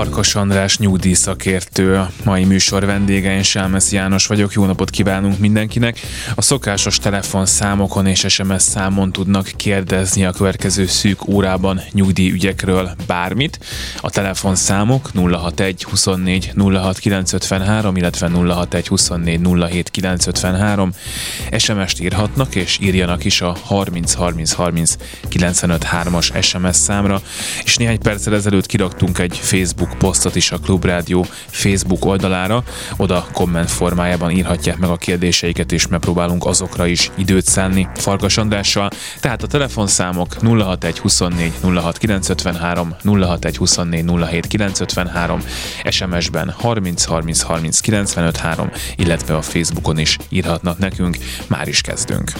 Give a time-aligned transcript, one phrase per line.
[0.00, 6.00] Farkas András nyugdíjszakértő, mai műsor vendége, én Sámesz János vagyok, jó napot kívánunk mindenkinek.
[6.34, 13.58] A szokásos telefonszámokon és SMS számon tudnak kérdezni a következő szűk órában nyugdíjügyekről bármit.
[14.00, 20.90] A telefonszámok 061 24 06 953, illetve 061 24 07 953.
[21.58, 24.96] SMS-t írhatnak és írjanak is a 30 30 30
[25.28, 27.22] 95 3-as SMS számra,
[27.64, 32.62] és néhány perccel ezelőtt kiraktunk egy Facebook Facebook posztot is a Klubrádió Facebook oldalára.
[32.96, 38.90] Oda komment formájában írhatják meg a kérdéseiket, és megpróbálunk azokra is időt szánni Farkas Andrással.
[39.20, 45.40] Tehát a telefonszámok 061 24 06 953, 061 24 07 953,
[45.90, 51.16] SMS-ben 30 30 30 95 3, illetve a Facebookon is írhatnak nekünk.
[51.46, 52.32] Már is kezdünk.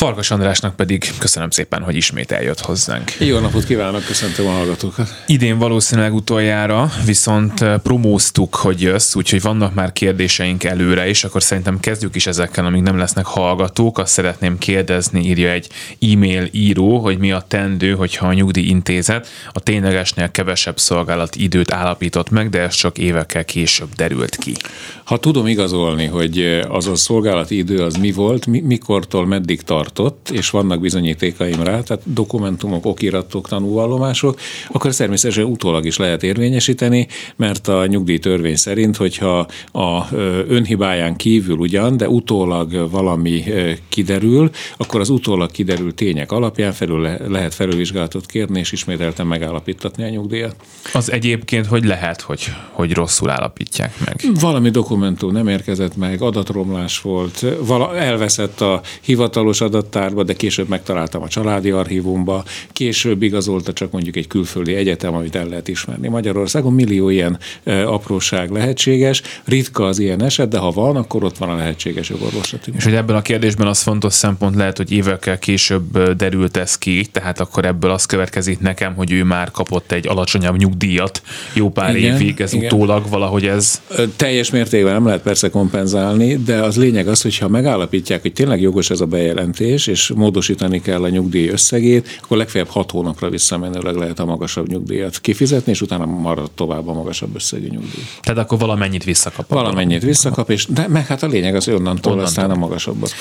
[0.00, 3.12] Farkas Andrásnak pedig köszönöm szépen, hogy ismét eljött hozzánk.
[3.18, 5.22] Jó napot kívánok, köszöntöm a hallgatókat.
[5.26, 11.42] Idén valószínűleg utoljára, viszont eh, promóztuk, hogy jössz, úgyhogy vannak már kérdéseink előre, és akkor
[11.42, 13.98] szerintem kezdjük is ezekkel, amíg nem lesznek hallgatók.
[13.98, 15.68] Azt szeretném kérdezni, írja egy
[16.00, 22.30] e-mail író, hogy mi a tendő, hogyha a nyugdíjintézet a ténylegesnél kevesebb szolgálati időt állapított
[22.30, 24.56] meg, de ez csak évekkel később derült ki.
[25.04, 29.62] Ha tudom igazolni, hogy eh, az a szolgálati idő az mi volt, mi, mikortól meddig
[29.62, 36.22] tart, tartott, és vannak bizonyítékaim rá, tehát dokumentumok, okiratok, tanúvallomások, akkor természetesen utólag is lehet
[36.22, 40.14] érvényesíteni, mert a nyugdíjtörvény szerint, hogyha a
[40.48, 43.44] önhibáján kívül ugyan, de utólag valami
[43.88, 50.08] kiderül, akkor az utólag kiderült tények alapján felül lehet felülvizsgálatot kérni, és ismételten megállapítatni a
[50.08, 50.54] nyugdíjat.
[50.92, 54.20] Az egyébként hogy lehet, hogy, hogy rosszul állapítják meg?
[54.40, 60.68] Valami dokumentum nem érkezett meg, adatromlás volt, vala, elveszett a hivatalos adat, adattárba, de később
[60.68, 66.08] megtaláltam a családi archívumba, később igazolta csak mondjuk egy külföldi egyetem, amit el lehet ismerni.
[66.08, 71.48] Magyarországon millió ilyen apróság lehetséges, ritka az ilyen eset, de ha van, akkor ott van
[71.48, 72.72] a lehetséges jogorvoslati.
[72.76, 77.06] És hogy ebben a kérdésben az fontos szempont lehet, hogy évekkel később derült ez ki,
[77.12, 81.96] tehát akkor ebből az következik nekem, hogy ő már kapott egy alacsonyabb nyugdíjat jó pár
[81.96, 82.72] igen, évig, ez igen.
[82.72, 83.80] utólag valahogy ez...
[84.16, 88.90] Teljes mértékben nem lehet persze kompenzálni, de az lényeg az, hogyha megállapítják, hogy tényleg jogos
[88.90, 93.94] ez a bejelentés, fizetés, és módosítani kell a nyugdíj összegét, akkor legfeljebb hat hónapra visszamenőleg
[93.94, 98.04] lehet a magasabb nyugdíjat kifizetni, és utána marad tovább a magasabb összegű nyugdíj.
[98.20, 99.48] Tehát akkor valamennyit visszakap.
[99.48, 102.24] Valamennyit visszakap, és de meg hát a lényeg az, hogy onnantól, onnantól.
[102.24, 103.12] aztán a magasabbat.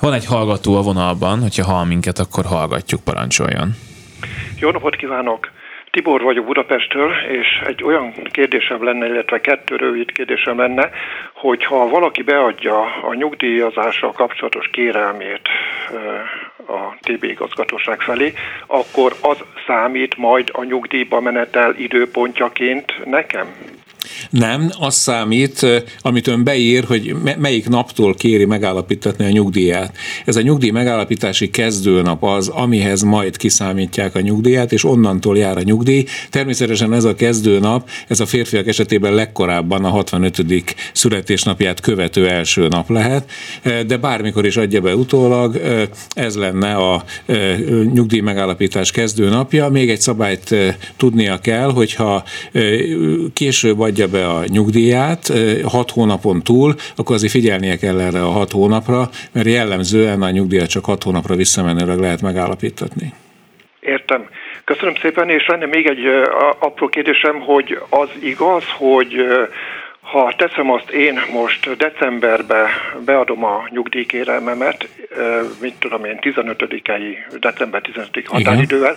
[0.00, 3.74] Van egy hallgató a vonalban, hogyha hall minket, akkor hallgatjuk, parancsoljon.
[4.58, 5.48] Jó napot kívánok!
[5.96, 10.90] Tibor vagyok Budapestről, és egy olyan kérdésem lenne, illetve kettő rövid kérdésem lenne,
[11.34, 15.48] hogyha valaki beadja a nyugdíjazással kapcsolatos kérelmét
[16.66, 18.32] a TB igazgatóság felé,
[18.66, 23.46] akkor az számít majd a nyugdíjba menetel időpontjaként nekem?
[24.30, 25.66] Nem, az számít,
[26.00, 29.96] amit ön beír, hogy melyik naptól kéri megállapítatni a nyugdíját.
[30.24, 35.62] Ez a nyugdíj megállapítási kezdőnap az, amihez majd kiszámítják a nyugdíjat, és onnantól jár a
[35.62, 36.04] nyugdíj.
[36.30, 40.44] Természetesen ez a kezdőnap, ez a férfiak esetében legkorábban a 65.
[40.92, 43.30] születésnapját követő első nap lehet,
[43.86, 45.60] de bármikor is adja be utólag,
[46.14, 47.04] ez lenne a
[47.92, 49.68] nyugdíj megállapítás kezdőnapja.
[49.68, 50.54] Még egy szabályt
[50.96, 52.24] tudnia kell, hogyha
[53.32, 55.32] később adja adja be a nyugdíját
[55.64, 60.68] hat hónapon túl, akkor azért figyelnie kell erre a hat hónapra, mert jellemzően a nyugdíjat
[60.68, 63.12] csak hat hónapra visszamenőleg lehet megállapítatni.
[63.80, 64.28] Értem.
[64.64, 66.04] Köszönöm szépen, és lenne még egy
[66.58, 69.14] apró kérdésem, hogy az igaz, hogy
[70.00, 72.68] ha teszem azt én most decemberbe
[73.04, 74.88] beadom a nyugdíjkérelmemet,
[75.60, 78.96] mit tudom én, 15-i, december 15 határidővel,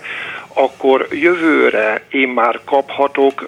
[0.53, 3.45] akkor jövőre én már kaphatok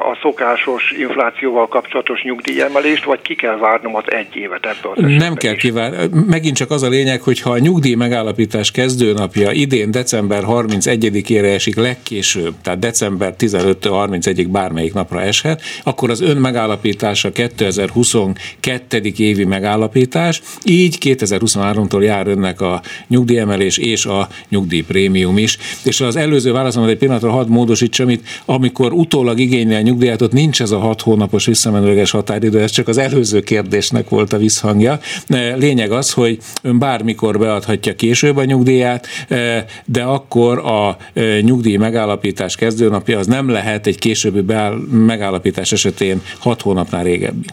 [0.00, 5.34] a szokásos inflációval kapcsolatos nyugdíjemelést, vagy ki kell várnom az egy évet ebből az Nem
[5.34, 6.08] kell kivárni.
[6.26, 11.76] Megint csak az a lényeg, hogy ha a nyugdíj megállapítás kezdőnapja idén december 31-ére esik
[11.76, 19.00] legkésőbb, tehát december 15-31-ig bármelyik napra eshet, akkor az ön megállapítása 2022.
[19.16, 25.58] évi megállapítás, így 2023 hónaptól jár önnek a nyugdíjemelés és a nyugdíjprémium is.
[25.84, 30.32] És az előző válaszomat egy pillanatra hadd módosítsam itt, amikor utólag igényli a nyugdíjat, ott
[30.32, 34.98] nincs ez a hat hónapos visszamenőleges határidő, ez csak az előző kérdésnek volt a visszhangja.
[35.56, 39.06] Lényeg az, hogy ön bármikor beadhatja később a nyugdíját,
[39.84, 40.96] de akkor a
[41.40, 44.54] nyugdíj megállapítás kezdőnapja az nem lehet egy későbbi
[44.90, 47.46] megállapítás esetén hat hónapnál régebbi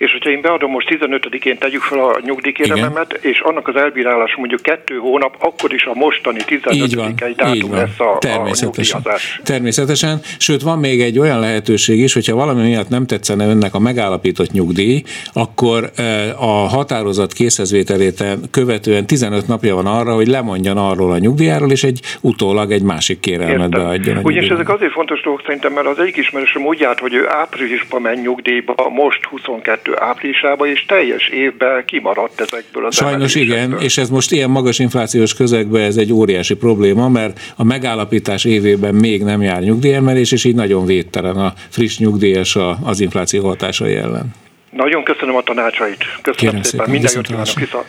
[0.00, 4.60] és hogyha én beadom most 15-én tegyük fel a nyugdíjkérememet, és annak az elbírálás mondjuk
[4.60, 9.00] kettő hónap, akkor is a mostani 15-i dátum lesz a, Természetesen.
[9.04, 9.10] a
[9.42, 13.78] Természetesen, sőt van még egy olyan lehetőség is, hogyha valami miatt nem tetszene önnek a
[13.78, 15.02] megállapított nyugdíj,
[15.32, 21.70] akkor e, a határozat készhezvételét követően 15 napja van arra, hogy lemondjon arról a nyugdíjáról,
[21.70, 23.84] és egy utólag egy másik kérelmet Értem.
[23.84, 24.18] beadjon.
[24.22, 28.02] Ugyanis ezek azért fontos dolgok szerintem, mert az egyik ismerősöm úgy járt, hogy ő áprilisban
[28.02, 33.98] megy nyugdíjba, most 22 2022 áprilisában, és teljes évben kimaradt ezekből az Sajnos igen, és
[33.98, 39.22] ez most ilyen magas inflációs közegben ez egy óriási probléma, mert a megállapítás évében még
[39.22, 44.34] nem jár nyugdíjemelés, és így nagyon védtelen a friss nyugdíjas az infláció hatásai ellen.
[44.70, 46.04] Nagyon köszönöm a tanácsait.
[46.22, 46.62] Köszönöm Kérem szépen.
[46.62, 46.90] szépen.
[46.90, 47.58] Minden jót kívánok.
[47.58, 47.86] Viszont.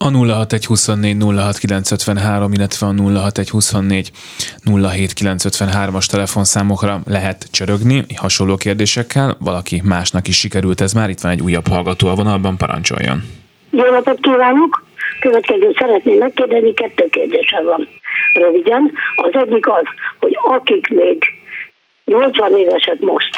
[0.00, 4.10] A 06124 06953, illetve a 06124
[4.64, 9.36] 07953-as telefonszámokra lehet csörögni hasonló kérdésekkel.
[9.40, 11.10] Valaki másnak is sikerült ez már.
[11.10, 13.22] Itt van egy újabb hallgató a vonalban, parancsoljon.
[13.70, 14.86] Jó napot kívánok!
[15.20, 17.88] Következő szeretném megkérdezni, kettő kérdésem van
[18.32, 18.92] röviden.
[19.16, 19.84] Az egyik az,
[20.20, 21.24] hogy akik még
[22.04, 23.36] 80 éveset most,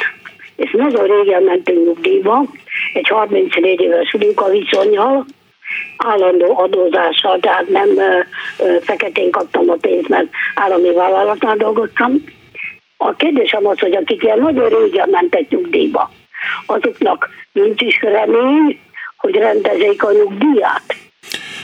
[0.55, 2.45] és nagyon régen mentünk nyugdíjba,
[2.93, 4.15] egy 34 éves
[4.51, 5.25] viszonyjal,
[5.97, 7.89] állandó adózással, tehát nem
[8.81, 12.23] feketén kaptam a pénzt, mert állami vállalatnál dolgoztam.
[12.97, 16.11] A kérdésem az, hogy akik ilyen nagyon régen mentek nyugdíjba,
[16.65, 18.79] azoknak nincs is remény,
[19.17, 20.83] hogy rendezik a nyugdíjat.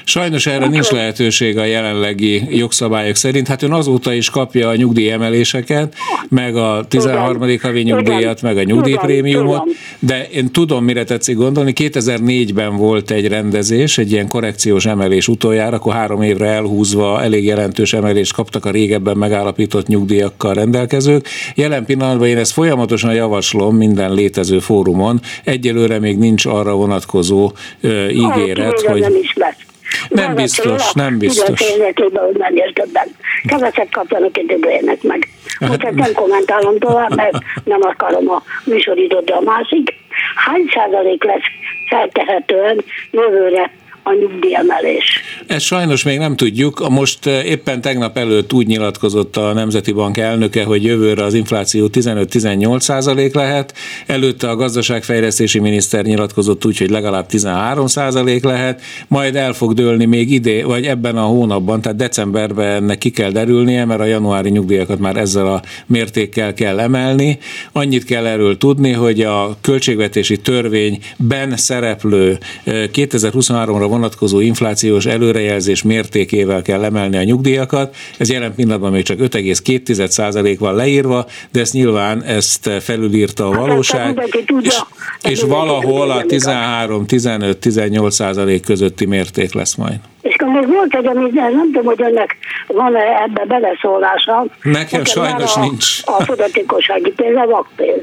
[0.07, 3.47] Sajnos erre nincs lehetőség a jelenlegi jogszabályok szerint.
[3.47, 5.93] Hát ön azóta is kapja a nyugdíjemeléseket,
[6.29, 7.59] meg a 13.
[7.61, 9.63] havi nyugdíjat, meg a nyugdíjprémiumot,
[9.99, 11.73] de én tudom, mire tetszik gondolni.
[11.75, 17.93] 2004-ben volt egy rendezés, egy ilyen korrekciós emelés utoljára, akkor három évre elhúzva elég jelentős
[17.93, 21.27] emelést kaptak a régebben megállapított nyugdíjakkal rendelkezők.
[21.55, 25.19] Jelen pillanatban én ezt folyamatosan javaslom minden létező fórumon.
[25.43, 27.51] Egyelőre még nincs arra vonatkozó
[27.81, 28.99] ö, ígéret, hogy...
[28.99, 29.65] Nem is lesz.
[30.09, 31.59] Nem biztos, nem biztos.
[31.95, 33.07] hogy mennél többen.
[33.47, 35.27] Keveset kapjanak, időböljenek meg.
[35.59, 39.93] Most hát, nem kommentálom tovább, mert nem akarom a műsoridőt, de a másik.
[40.35, 41.41] Hány százalék lesz
[41.89, 43.71] feltehetően jövőre
[44.07, 45.21] a nyugdíjemelés.
[45.47, 46.89] Ezt sajnos még nem tudjuk.
[46.89, 51.89] Most eh, éppen tegnap előtt úgy nyilatkozott a Nemzeti Bank elnöke, hogy jövőre az infláció
[51.93, 53.73] 15-18 százalék lehet.
[54.05, 58.81] Előtte a gazdaságfejlesztési miniszter nyilatkozott úgy, hogy legalább 13 százalék lehet.
[59.07, 63.31] Majd el fog dőlni még ide, vagy ebben a hónapban, tehát decemberben ennek ki kell
[63.31, 67.37] derülnie, mert a januári nyugdíjakat már ezzel a mértékkel kell emelni.
[67.71, 76.61] Annyit kell erről tudni, hogy a költségvetési törvényben szereplő 2023-ra eh, vonatkozó inflációs előrejelzés mértékével
[76.61, 77.95] kell emelni a nyugdíjakat.
[78.17, 83.59] Ez jelen pillanatban még csak 5,2% van leírva, de ezt nyilván ezt felülírta a hát
[83.59, 84.29] valóság,
[84.61, 84.81] és,
[85.21, 89.99] és valahol a 13-15-18 százalék közötti mérték lesz majd.
[90.21, 94.45] És akkor még volt egy, amit nem tudom, hogy önnek van-e ebbe beleszólása.
[94.61, 96.01] Nekem, Nekem sajnos a, nincs.
[96.05, 98.01] A fogyatékossági pénz, a vakpénz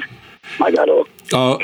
[0.58, 1.58] magyarul a,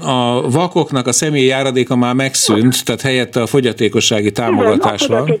[0.00, 5.38] a vakoknak a személyi járadéka már megszűnt, tehát helyette a fogyatékossági támogatás van.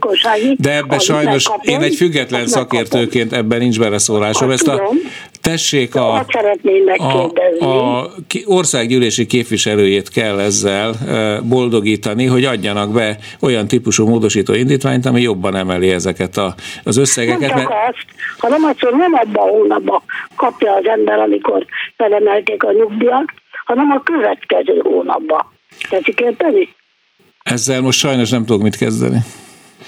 [0.56, 4.50] De ebbe sajnos én egy független szakértőként ebben nincs beleszólásom.
[4.50, 4.82] Ezt a,
[5.40, 6.24] tessék a,
[6.96, 7.30] a,
[7.64, 8.10] a
[8.44, 10.92] országgyűlési képviselőjét kell ezzel
[11.48, 16.54] boldogítani, hogy adjanak be olyan típusú módosító indítványt, ami jobban emeli ezeket a,
[16.84, 17.40] az összegeket.
[17.40, 17.88] Nem csak mert...
[17.88, 18.04] azt,
[18.38, 20.02] hanem azt, hogy nem abban a hónapban
[20.36, 21.66] kapja az ember, amikor
[21.96, 23.24] felemelték a nyugdíjat,
[23.68, 25.52] hanem a következő hónapban.
[25.88, 26.74] Tetszik érteni?
[27.42, 29.18] Ezzel most sajnos nem tudok mit kezdeni.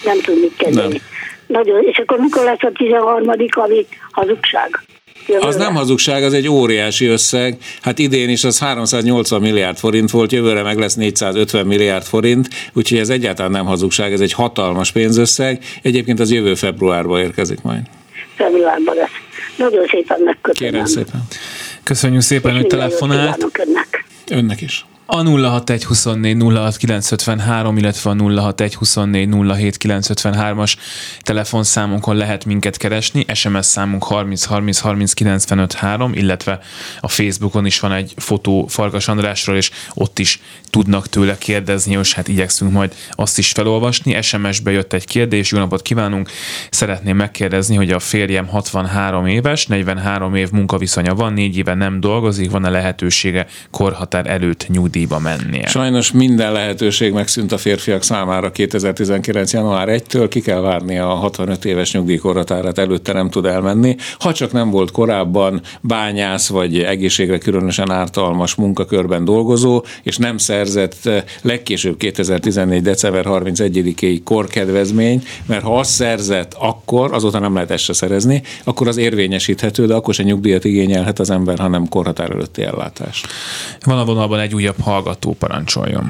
[0.04, 0.92] Nem tud mit kezdeni.
[0.92, 1.02] Nem.
[1.46, 3.28] Nagyon, és akkor mikor lesz a 13.
[3.52, 4.80] ami hazugság?
[5.26, 5.46] Jövőre.
[5.46, 7.56] Az nem hazugság, az egy óriási összeg.
[7.82, 12.98] Hát idén is az 380 milliárd forint volt, jövőre meg lesz 450 milliárd forint, úgyhogy
[12.98, 15.64] ez egyáltalán nem hazugság, ez egy hatalmas pénzösszeg.
[15.82, 17.82] Egyébként az jövő februárban érkezik majd.
[18.34, 19.10] Februárban lesz.
[19.56, 20.72] Nagyon szépen megköszönöm.
[20.72, 21.20] Kérem szépen.
[21.82, 23.46] Köszönjük szépen, hogy telefonált.
[24.30, 24.60] Önnek.
[24.60, 24.86] is.
[25.12, 29.76] A 06124 06953, illetve a 06124
[30.56, 30.76] as
[31.20, 36.58] telefonszámunkon lehet minket keresni, SMS számunk 30 30 30 95 3, illetve
[37.00, 40.40] a Facebookon is van egy fotó Farkas Andrásról, és ott is
[40.70, 44.22] tudnak tőle kérdezni, és hát igyekszünk majd azt is felolvasni.
[44.22, 46.30] SMS-be jött egy kérdés, jó napot kívánunk!
[46.70, 52.50] Szeretném megkérdezni, hogy a férjem 63 éves, 43 év munkaviszonya van, négy éve nem dolgozik,
[52.50, 54.68] van-e lehetősége korhatár előtt
[55.00, 55.66] nyugdíjba mennie?
[55.66, 59.52] Sajnos minden lehetőség megszűnt a férfiak számára 2019.
[59.52, 63.96] január 1-től, ki kell várni a 65 éves nyugdíjkorhatárát, előtte nem tud elmenni.
[64.18, 71.06] Ha csak nem volt korábban bányász vagy egészségre különösen ártalmas munkakörben dolgozó, és nem szerzett
[71.06, 72.82] eh, legkésőbb 2014.
[72.82, 78.88] december 31-ig korkedvezmény, mert ha azt szerzett akkor, azóta nem lehet ezt se szerezni, akkor
[78.88, 83.24] az érvényesíthető, de akkor se nyugdíjat igényelhet az ember, hanem korhatár előtti ellátás.
[83.84, 86.04] Van a vonalban egy újabb hallgató, parancsoljon.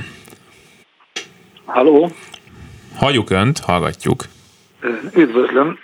[1.64, 2.10] Halló?
[2.96, 4.24] Halljuk Önt, hallgatjuk.
[5.14, 5.78] Üdvözlöm.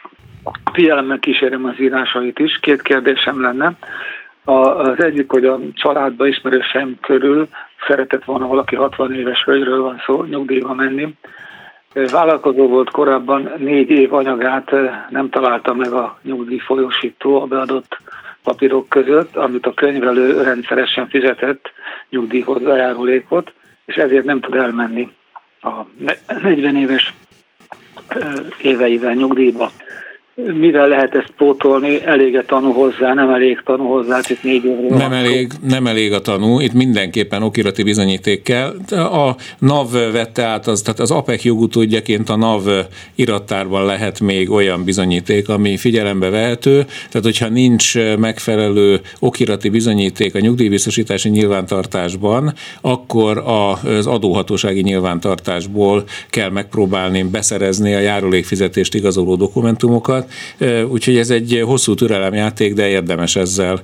[0.72, 2.58] Figyelemmel kísérem az írásait is.
[2.60, 3.72] Két kérdésem lenne.
[4.44, 7.48] Az egyik, hogy a családba ismerősem körül
[7.86, 11.14] szeretett volna valaki 60 éves hölgyről van szó, nyugdíjba menni.
[12.10, 14.70] Vállalkozó volt korábban, négy év anyagát
[15.10, 17.98] nem találta meg a nyugdíj folyosító a beadott
[18.46, 21.70] papírok között, amit a könyvelő rendszeresen fizetett
[22.08, 23.52] nyugdíj hozzájárulékot,
[23.84, 25.12] és ezért nem tud elmenni
[25.60, 25.70] a
[26.42, 27.14] 40 éves
[28.62, 29.70] éveivel nyugdíjba
[30.36, 34.96] mivel lehet ezt pótolni, elég a tanú hozzá, nem elég tanú hozzá, itt négy évre
[34.96, 38.74] nem elég, nem elég a tanú, itt mindenképpen okirati bizonyíték kell.
[38.90, 42.62] A NAV vette át, az, tehát az APEC jogutódjaként a NAV
[43.14, 50.40] irattárban lehet még olyan bizonyíték, ami figyelembe vehető, tehát hogyha nincs megfelelő okirati bizonyíték a
[50.40, 60.24] nyugdíjbiztosítási nyilvántartásban, akkor az adóhatósági nyilvántartásból kell megpróbálni beszerezni a járulékfizetést igazoló dokumentumokat,
[60.88, 63.80] úgyhogy ez egy hosszú türelemjáték, de érdemes ezzel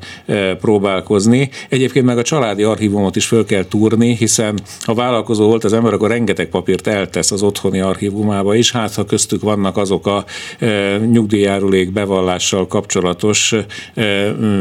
[0.61, 1.51] próbálkozni.
[1.69, 5.93] Egyébként meg a családi archívumot is föl kell túrni, hiszen ha vállalkozó volt az ember,
[5.93, 10.25] akkor rengeteg papírt eltesz az otthoni archívumába is, hát ha köztük vannak azok a
[11.11, 13.55] nyugdíjjárulék bevallással kapcsolatos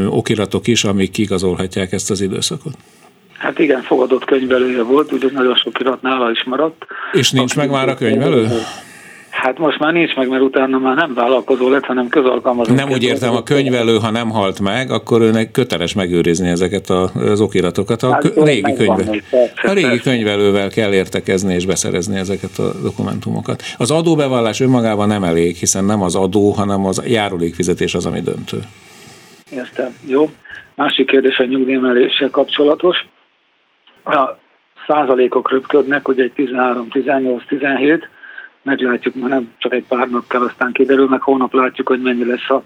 [0.08, 2.72] okiratok is, amik kigazolhatják ezt az időszakot.
[3.38, 6.86] Hát igen, fogadott könyvelője volt, úgyhogy nagyon sok irat nála is maradt.
[7.12, 8.48] És nincs meg már a könyvelő?
[9.32, 12.74] Hát most már nincs meg, mert utána már nem vállalkozó lett, hanem közalkalmazó.
[12.74, 17.40] Nem úgy értem, a könyvelő, ha nem halt meg, akkor őnek köteles megőrizni ezeket az
[17.40, 18.02] okiratokat.
[18.02, 19.22] A, hát, régi, könyve,
[19.62, 23.62] a régi könyvelővel kell értekezni és beszerezni ezeket a dokumentumokat.
[23.78, 28.58] Az adóbevallás önmagában nem elég, hiszen nem az adó, hanem az járulékfizetés az, ami döntő.
[29.52, 29.96] Értem.
[30.06, 30.30] Jó.
[30.74, 33.06] Másik kérdés a nyugdíjemeléssel kapcsolatos.
[34.04, 34.36] A
[34.86, 38.08] százalékok röpködnek, hogy egy 13, 18, 17,
[38.62, 42.24] meglátjuk, mert nem csak egy pár nap kell, aztán kiderül, meg hónap látjuk, hogy mennyi
[42.24, 42.62] lesz a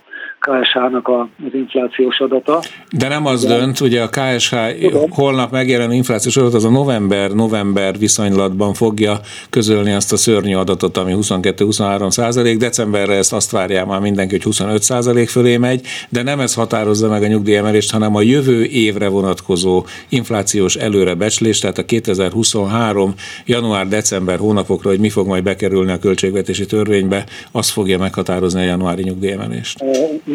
[0.46, 2.62] KSH-nak az inflációs adata.
[2.90, 3.56] De nem az De...
[3.56, 5.10] dönt, ugye a KSH Tudom.
[5.10, 11.14] holnap megjelenő inflációs adat az a november-november viszonylatban fogja közölni azt a szörnyű adatot, ami
[11.20, 12.56] 22-23 százalék.
[12.56, 17.08] Decemberre ezt azt várja már mindenki, hogy 25 százalék fölé megy, de nem ez határozza
[17.08, 23.14] meg a nyugdíjemelést, hanem a jövő évre vonatkozó inflációs előrebecslés, tehát a 2023
[23.46, 29.02] január-december hónapokra, hogy mi fog majd bekerülni a költségvetési törvénybe, az fogja meghatározni a januári
[29.02, 29.84] nyugdíjemelést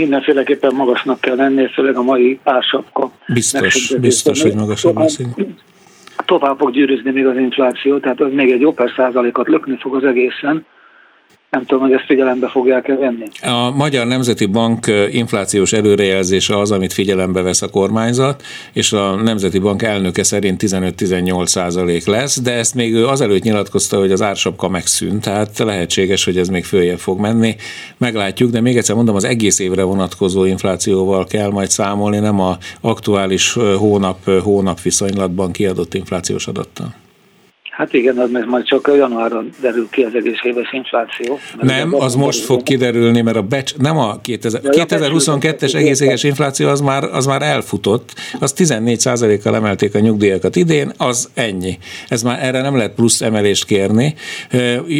[0.02, 3.12] mindenféleképpen magasnak kell lenni, főleg a mai ársapka.
[3.34, 5.20] Biztos, biztos, hogy magasabb lesz.
[6.26, 9.96] Tovább fog gyűrűzni még az infláció, tehát az még egy jó pár százalékot lökni fog
[9.96, 10.66] az egészen.
[11.52, 13.26] Nem tudom, hogy ezt figyelembe fogják-e venni.
[13.42, 18.44] A Magyar Nemzeti Bank inflációs előrejelzése az, amit figyelembe vesz a kormányzat,
[18.74, 23.98] és a Nemzeti Bank elnöke szerint 15-18 százalék lesz, de ezt még ő azelőtt nyilatkozta,
[23.98, 27.56] hogy az ársapka megszűnt, tehát lehetséges, hogy ez még följebb fog menni.
[27.98, 32.58] Meglátjuk, de még egyszer mondom, az egész évre vonatkozó inflációval kell majd számolni, nem a
[32.82, 36.94] aktuális hónap, hónap viszonylatban kiadott inflációs adattal.
[37.82, 41.40] Hát igen, az majd csak januárban derül ki az egész éves infláció.
[41.62, 46.68] Nem, az most fog kiderülni, mert a becs, nem a 2000, 2022-es egész éves infláció
[46.68, 51.78] az már, az már elfutott, az 14%-kal emelték a nyugdíjakat idén, az ennyi.
[52.08, 54.16] Ez már erre nem lehet plusz emelést kérni.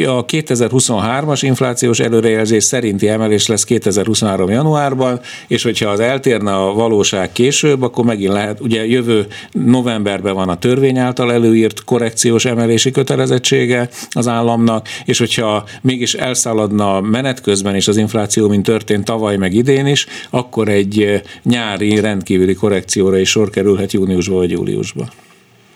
[0.06, 7.32] A 2023-as inflációs előrejelzés szerinti emelés lesz 2023 januárban, és hogyha az eltérne a valóság
[7.32, 12.92] később, akkor megint lehet, ugye jövő novemberben van a törvény által előírt korrekciós emelés, emelési
[12.92, 19.38] kötelezettsége az államnak, és hogyha mégis elszaladna menet közben is az infláció, mint történt tavaly
[19.38, 25.08] meg idén is, akkor egy nyári rendkívüli korrekcióra is sor kerülhet júniusba vagy júliusba.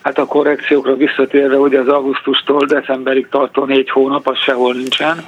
[0.06, 5.26] Hát a korrekciókra visszatérve, ugye az augusztustól decemberig tartó négy hónap, az sehol nincsen.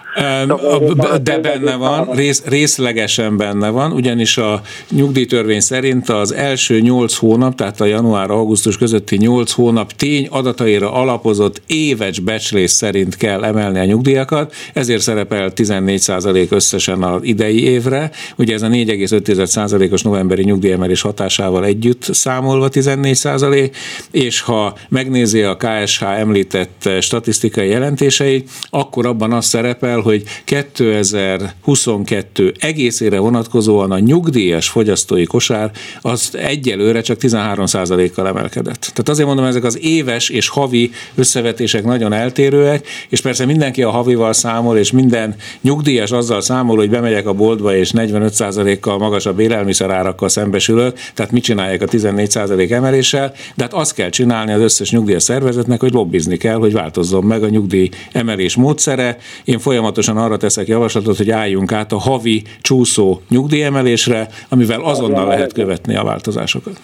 [0.95, 7.15] De, de benne van, rész, részlegesen benne van, ugyanis a nyugdíjtörvény szerint az első nyolc
[7.15, 13.79] hónap, tehát a január-augusztus közötti nyolc hónap tény adataira alapozott éves becslés szerint kell emelni
[13.79, 21.01] a nyugdíjakat, ezért szerepel 14% összesen az idei évre, ugye ez a 4,5%-os novemberi nyugdíjemelés
[21.01, 23.71] hatásával együtt számolva 14%,
[24.11, 33.19] és ha megnézi a KSH említett statisztikai jelentéseit, akkor abban az szerepel, hogy 2022 egészére
[33.19, 35.71] vonatkozóan a nyugdíjas fogyasztói kosár
[36.01, 38.79] az egyelőre csak 13%-kal emelkedett.
[38.79, 43.89] Tehát azért mondom, ezek az éves és havi összevetések nagyon eltérőek, és persze mindenki a
[43.89, 50.29] havival számol, és minden nyugdíjas azzal számol, hogy bemegyek a boltba, és 45%-kal magasabb élelmiszerárakkal
[50.29, 55.23] szembesülök, tehát mit csinálják a 14% emeléssel, de hát azt kell csinálni az összes nyugdíjas
[55.23, 59.17] szervezetnek, hogy lobbizni kell, hogy változzon meg a nyugdíj emelés módszere.
[59.43, 65.53] Én folyamatosan arra teszek javaslatot, hogy álljunk át a havi csúszó nyugdíjemelésre, amivel azonnal lehet
[65.53, 66.79] követni a változásokat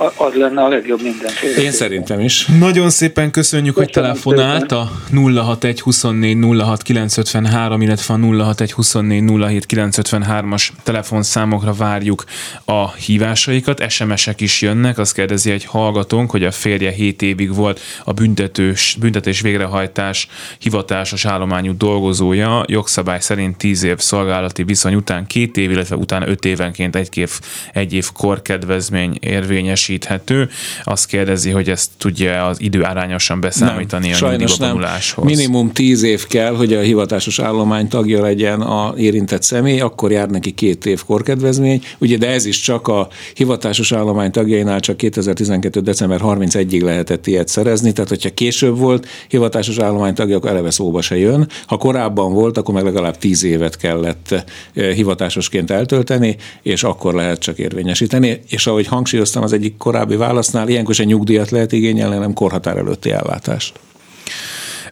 [0.00, 1.30] az lenne a legjobb minden.
[1.58, 2.46] Én szerintem is.
[2.46, 9.66] Nagyon szépen köszönjük, hogy telefonált a 061 24 06 953, illetve a 061 24 07
[9.68, 12.24] 953-as telefonszámokra várjuk
[12.64, 13.90] a hívásaikat.
[13.90, 18.96] SMS-ek is jönnek, azt kérdezi egy hallgatónk, hogy a férje 7 évig volt a büntetős,
[19.00, 20.28] büntetés végrehajtás
[20.58, 26.44] hivatásos állományú dolgozója, jogszabály szerint 10 év szolgálati viszony után két év, illetve utána 5
[26.44, 27.30] évenként egy év,
[27.72, 30.48] egy év korkedvezmény érvényes teljesíthető.
[30.84, 36.26] Azt kérdezi, hogy ezt tudja az idő arányosan beszámítani nem, a nyugdíjba Minimum tíz év
[36.26, 41.04] kell, hogy a hivatásos állomány tagja legyen a érintett személy, akkor jár neki két év
[41.04, 41.82] korkedvezmény.
[41.98, 45.80] Ugye, de ez is csak a hivatásos állomány tagjainál csak 2012.
[45.80, 51.02] december 31-ig lehetett ilyet szerezni, tehát hogyha később volt hivatásos állomány tagja, akkor eleve szóba
[51.02, 51.48] se jön.
[51.66, 54.44] Ha korábban volt, akkor meg legalább tíz évet kellett
[54.74, 58.40] eh, hivatásosként eltölteni, és akkor lehet csak érvényesíteni.
[58.48, 63.10] És ahogy hangsúlyoztam az egyik korábbi válasznál, ilyenkor se nyugdíjat lehet igényelni, nem korhatár előtti
[63.10, 63.80] ellátást.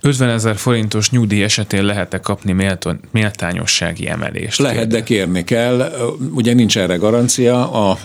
[0.01, 4.59] 50 ezer forintos nyugdíj esetén lehet-e kapni méltó, méltányossági emelést?
[4.59, 4.99] Lehet, kérdez.
[4.99, 5.93] de kérni kell.
[6.35, 7.71] Ugye nincs erre garancia.
[7.71, 7.99] A,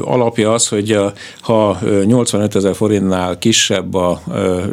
[0.00, 0.98] alapja az, hogy
[1.40, 4.22] ha 85 ezer forintnál kisebb a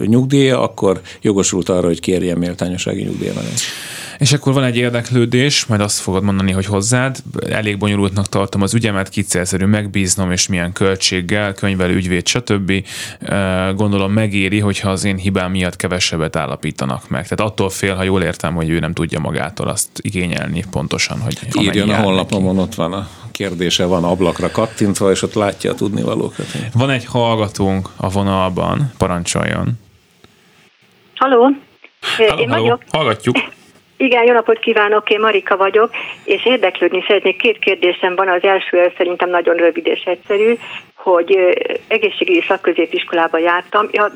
[0.06, 3.66] nyugdíja, akkor jogosult arra, hogy kérjen méltányossági nyugdíjemelést.
[4.22, 7.18] És akkor van egy érdeklődés, majd azt fogod mondani, hogy hozzád.
[7.50, 12.86] Elég bonyolultnak tartom az ügyemet, kicszerszerű megbíznom, és milyen költséggel, könyvelő, ügyvéd, stb.
[13.76, 17.28] Gondolom megéri, hogyha az én hibám miatt kevesebbet állapítanak meg.
[17.28, 21.38] Tehát attól fél, ha jól értem, hogy ő nem tudja magától azt igényelni pontosan, hogy
[21.60, 26.46] Írjon a honlapomon, ott van a kérdése, van ablakra kattintva, és ott látja a tudnivalókat.
[26.74, 29.80] Van egy hallgatónk a vonalban, parancsoljon.
[31.16, 31.50] Halló,
[32.18, 32.82] Én halló, vagyok.
[32.92, 33.36] Hallgatjuk.
[34.02, 35.90] Igen, jó napot kívánok, én Marika vagyok,
[36.24, 37.38] és érdeklődni szeretnék.
[37.38, 40.54] Két kérdésem van, az első szerintem nagyon rövid és egyszerű,
[40.96, 41.38] hogy
[41.88, 44.12] egészségügyi szakközépiskolába jártam, ja,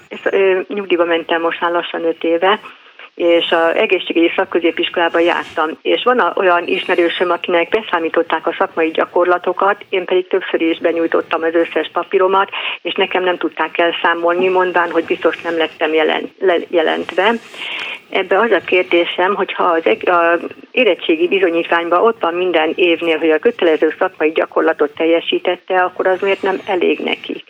[0.67, 2.59] nyugdíjba mentem most már lassan öt éve,
[3.15, 10.05] és az egészségügyi szakközépiskolába jártam, és van olyan ismerősöm, akinek beszámították a szakmai gyakorlatokat, én
[10.05, 12.49] pedig többször is benyújtottam az összes papíromat,
[12.81, 16.31] és nekem nem tudták elszámolni, mondván, hogy biztos nem lettem jelent,
[16.67, 17.31] jelentve.
[18.09, 20.39] Ebbe az a kérdésem, hogyha az a
[20.71, 26.41] érettségi bizonyítványban ott van minden évnél, hogy a kötelező szakmai gyakorlatot teljesítette, akkor az miért
[26.41, 27.43] nem elég nekik?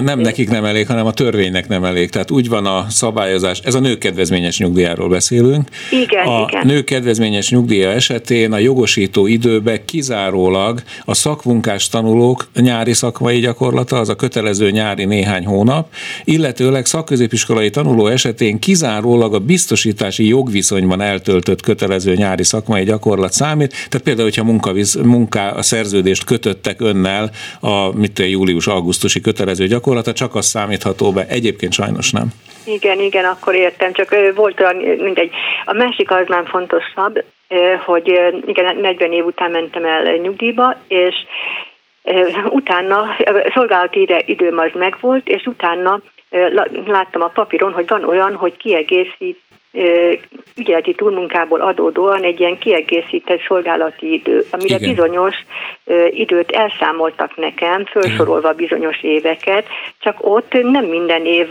[0.00, 2.10] Nem nekik nem elég, hanem a törvénynek nem elég.
[2.10, 5.68] Tehát úgy van a szabályozás, ez a nők kedvezményes nyugdíjáról beszélünk.
[5.90, 6.66] Igen, a igen.
[6.66, 14.08] nők kedvezményes nyugdíja esetén a jogosító időbe kizárólag a szakmunkás tanulók nyári szakmai gyakorlata, az
[14.08, 15.92] a kötelező nyári néhány hónap,
[16.24, 23.70] illetőleg szakközépiskolai tanuló esetén kizárólag a biztosítási jogviszonyban eltöltött kötelező nyári szakmai gyakorlat számít.
[23.70, 27.30] Tehát például, hogyha munkavisz, munká, a szerződést kötöttek önnel
[27.60, 31.26] a mit július-augusztusi kötelező gyakorlata, csak az számítható be.
[31.26, 32.32] Egyébként sajnos nem.
[32.64, 35.30] Igen, igen, akkor értem, csak volt olyan, mindegy.
[35.64, 37.24] A másik az nem fontosabb,
[37.84, 38.06] hogy
[38.46, 41.14] igen, 40 év után mentem el nyugdíjba, és
[42.44, 43.16] utána
[43.54, 46.00] szolgálati időm az megvolt, és utána
[46.86, 49.40] láttam a papíron, hogy van olyan, hogy kiegészít
[50.56, 54.90] ügyeleti túlmunkából adódóan egy ilyen kiegészített szolgálati idő, amire Igen.
[54.90, 55.34] bizonyos
[56.10, 59.66] időt elszámoltak nekem, felsorolva bizonyos éveket,
[60.00, 61.48] csak ott nem minden év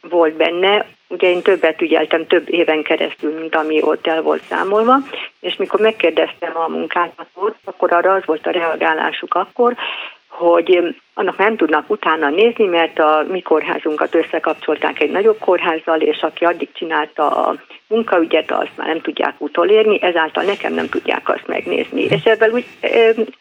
[0.00, 4.96] volt benne, ugye én többet ügyeltem több éven keresztül, mint ami ott el volt számolva,
[5.40, 9.76] és mikor megkérdeztem a munkáltatót, akkor arra az volt a reagálásuk akkor,
[10.28, 16.20] hogy annak nem tudnak utána nézni, mert a mi kórházunkat összekapcsolták egy nagyobb kórházzal, és
[16.20, 17.56] aki addig csinálta a
[17.92, 22.02] munkaügyet, azt már nem tudják utolérni, ezáltal nekem nem tudják azt megnézni.
[22.02, 22.64] És ebben úgy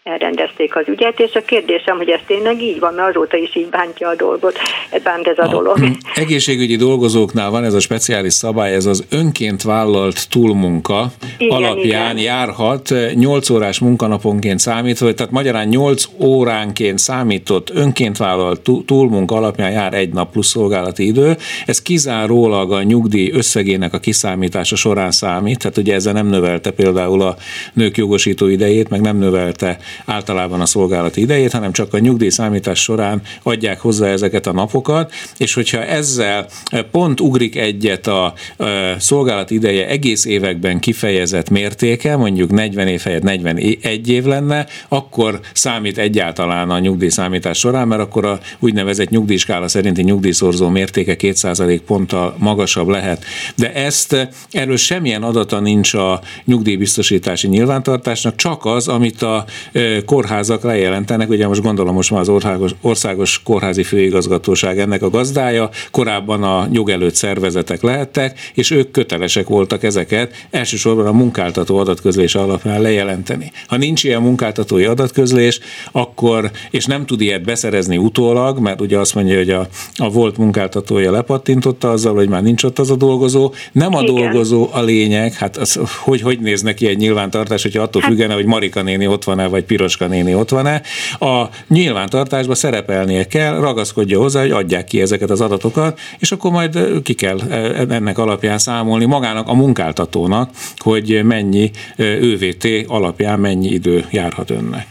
[0.04, 3.70] elrendezték az ügyet, és a kérdésem, hogy ez tényleg így van, mert azóta is így
[3.70, 4.58] bántja a dolgot,
[5.04, 5.78] bánt ez a, a dolog.
[6.16, 11.06] Egészségügyi dolgozóknál van ez a speciális szabály, ez az önként vállalt túlmunka
[11.38, 12.34] igen, alapján igen.
[12.34, 19.94] járhat 8 órás munkanaponként számítva, tehát magyarán 8 óránként számított önként vállalt túlmunka alapján jár
[19.94, 21.38] egy nap plusz szolgálati idő.
[21.66, 26.72] Ez kizárólag a nyugdíj összegének a kiszámítása számítása során számít, tehát ugye ezzel nem növelte
[26.72, 27.36] például a
[27.74, 32.80] nők jogosító idejét, meg nem növelte általában a szolgálati idejét, hanem csak a nyugdíj számítás
[32.80, 36.46] során adják hozzá ezeket a napokat, és hogyha ezzel
[36.92, 38.34] pont ugrik egyet a
[38.98, 45.98] szolgálati ideje egész években kifejezett mértéke, mondjuk 40 év helyett 41 év lenne, akkor számít
[45.98, 52.36] egyáltalán a nyugdíj számítás során, mert akkor a úgynevezett nyugdíjskála szerinti nyugdíjszorzó mértéke 2% ponttal
[52.38, 53.26] magasabb lehet.
[53.56, 59.46] De ezt Erről semmilyen adata nincs a nyugdíjbiztosítási nyilvántartásnak, csak az, amit a
[60.06, 61.30] kórházak lejelentenek.
[61.30, 66.68] Ugye most gondolom most már az országos, országos kórházi főigazgatóság ennek a gazdája, korábban a
[66.72, 73.52] nyugelőtt szervezetek lehettek, és ők kötelesek voltak ezeket elsősorban a munkáltató adatközlés alapján lejelenteni.
[73.68, 75.60] Ha nincs ilyen munkáltatói adatközlés,
[75.92, 80.38] akkor, és nem tud ilyet beszerezni utólag, mert ugye azt mondja, hogy a, a volt
[80.38, 85.34] munkáltatója lepattintotta azzal, hogy már nincs ott az a dolgozó, nem a dolgozó a lényeg,
[85.34, 89.08] hát az, hogy, hogy néz neki egy nyilvántartás, hogyha attól hát- függene, hogy Marika néni
[89.08, 90.82] ott van-e, vagy Piroska néni ott van-e.
[91.20, 97.02] A nyilvántartásban szerepelnie kell, ragaszkodja hozzá, hogy adják ki ezeket az adatokat, és akkor majd
[97.04, 97.40] ki kell
[97.90, 104.88] ennek alapján számolni magának a munkáltatónak, hogy mennyi ÖVT alapján mennyi idő járhat önnek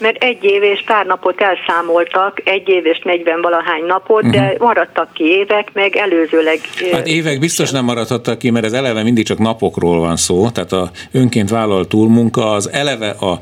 [0.00, 4.40] mert egy év és pár napot elszámoltak, egy év és 40 valahány napot, uh-huh.
[4.40, 4.64] de mhm.
[4.64, 6.58] maradtak ki évek, meg előzőleg...
[6.92, 10.72] Hát évek biztos nem maradhattak ki, mert ez eleve mindig csak napokról van szó, tehát
[10.72, 13.38] a önként vállalt túlmunka az eleve a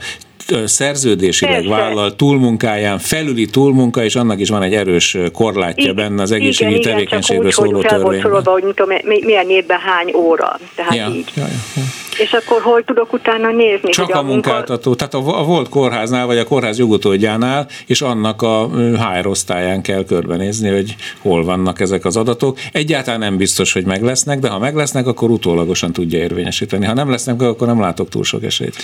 [0.65, 1.69] szerződésileg Persze.
[1.69, 6.93] vállalt túlmunkáján felüli túlmunka, és annak is van egy erős korlátja benne az egészségügyi igen,
[6.93, 8.45] tevékenységről szóló törvényben.
[8.45, 10.59] hogy tudom, milyen évben hány óra.
[10.75, 11.31] Tehát ja, így.
[11.35, 11.83] Ja, ja.
[12.19, 13.91] És akkor hol tudok utána nézni?
[13.91, 18.43] Csak a, a munkáltató, tehát a, a volt kórháznál, vagy a kórház jogutódjánál, és annak
[18.43, 22.59] a HR osztályán kell körbenézni, hogy hol vannak ezek az adatok.
[22.73, 26.87] Egyáltalán nem biztos, hogy meg lesznek, de ha meg lesznek, akkor utólagosan tudja érvényesíteni.
[26.87, 28.77] Ha nem lesznek, akkor nem látok túl sok esélyt.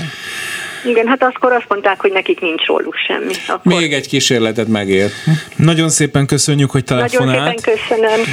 [0.84, 3.34] Igen, hát akkor azt mondták, hogy nekik nincs róluk semmi.
[3.48, 3.72] Akkor...
[3.72, 5.10] Még egy kísérletet megér.
[5.56, 7.38] Nagyon szépen köszönjük, hogy telefonált.
[7.38, 7.74] Nagyon szépen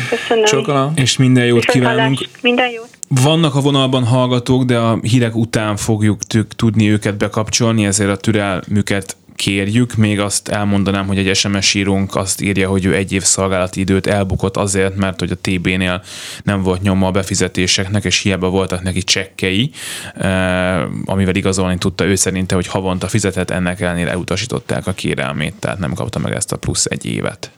[0.09, 0.45] köszönöm.
[0.45, 0.91] köszönöm.
[0.95, 2.17] És minden jót Viszont kívánunk.
[2.17, 2.41] Hallás.
[2.41, 2.89] Minden jót.
[3.07, 6.19] Vannak a vonalban hallgatók, de a hírek után fogjuk
[6.55, 9.95] tudni őket bekapcsolni, ezért a türelmüket kérjük.
[9.95, 14.07] Még azt elmondanám, hogy egy SMS írónk azt írja, hogy ő egy év szolgálati időt
[14.07, 16.03] elbukott azért, mert hogy a TB-nél
[16.43, 19.71] nem volt nyoma a befizetéseknek, és hiába voltak neki csekkei,
[20.15, 25.79] eh, amivel igazolni tudta ő szerinte, hogy havonta fizetett, ennek ellenére elutasították a kérelmét, tehát
[25.79, 27.51] nem kapta meg ezt a plusz egy évet.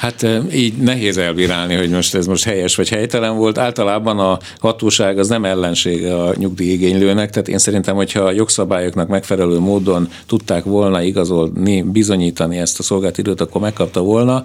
[0.00, 3.58] Hát így nehéz elbírálni, hogy most ez most helyes vagy helytelen volt.
[3.58, 9.58] Általában a hatóság az nem ellensége a nyugdíjigénylőnek, tehát én szerintem, hogyha a jogszabályoknak megfelelő
[9.58, 14.42] módon tudták volna igazolni, bizonyítani ezt a szolgált időt, akkor megkapta volna.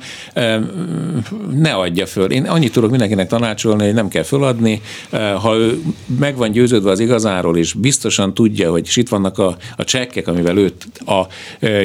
[1.55, 2.31] Ne adja föl.
[2.31, 4.81] Én annyit tudok mindenkinek tanácsolni, hogy nem kell föladni.
[5.41, 5.81] Ha ő
[6.19, 10.57] meg van győződve az igazáról, és biztosan tudja, hogy itt vannak a, a csekkek, amivel
[10.57, 11.27] őt a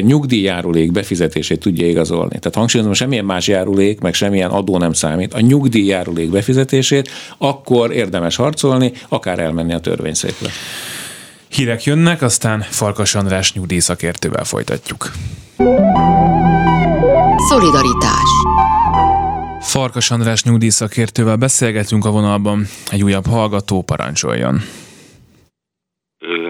[0.00, 2.38] nyugdíjjárulék befizetését tudja igazolni.
[2.38, 8.36] Tehát hangsúlyozom, semmilyen más járulék, meg semmilyen adó nem számít, a nyugdíjjárulék befizetését, akkor érdemes
[8.36, 10.48] harcolni, akár elmenni a törvényszékre.
[11.48, 15.10] Hírek jönnek, aztán Farkas András nyugdíjszakértővel folytatjuk.
[17.48, 18.30] Szolidaritás
[19.60, 22.64] Farkas András nyugdíjszakértővel beszélgetünk a vonalban.
[22.90, 24.60] Egy újabb hallgató parancsoljon.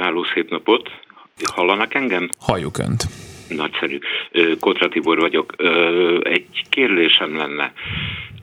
[0.01, 0.89] Háló, szép napot!
[1.55, 2.29] Hallanak engem?
[2.39, 3.30] Halljuk Önt.
[3.57, 3.99] Nagyszerű.
[4.61, 5.55] Kotra Tibor vagyok.
[6.23, 7.73] Egy kérdésem lenne.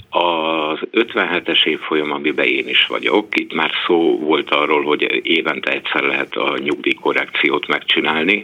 [0.09, 6.03] Az 57-es évfolyam, amiben én is vagyok, itt már szó volt arról, hogy évente egyszer
[6.03, 8.43] lehet a nyugdíjkorrekciót megcsinálni,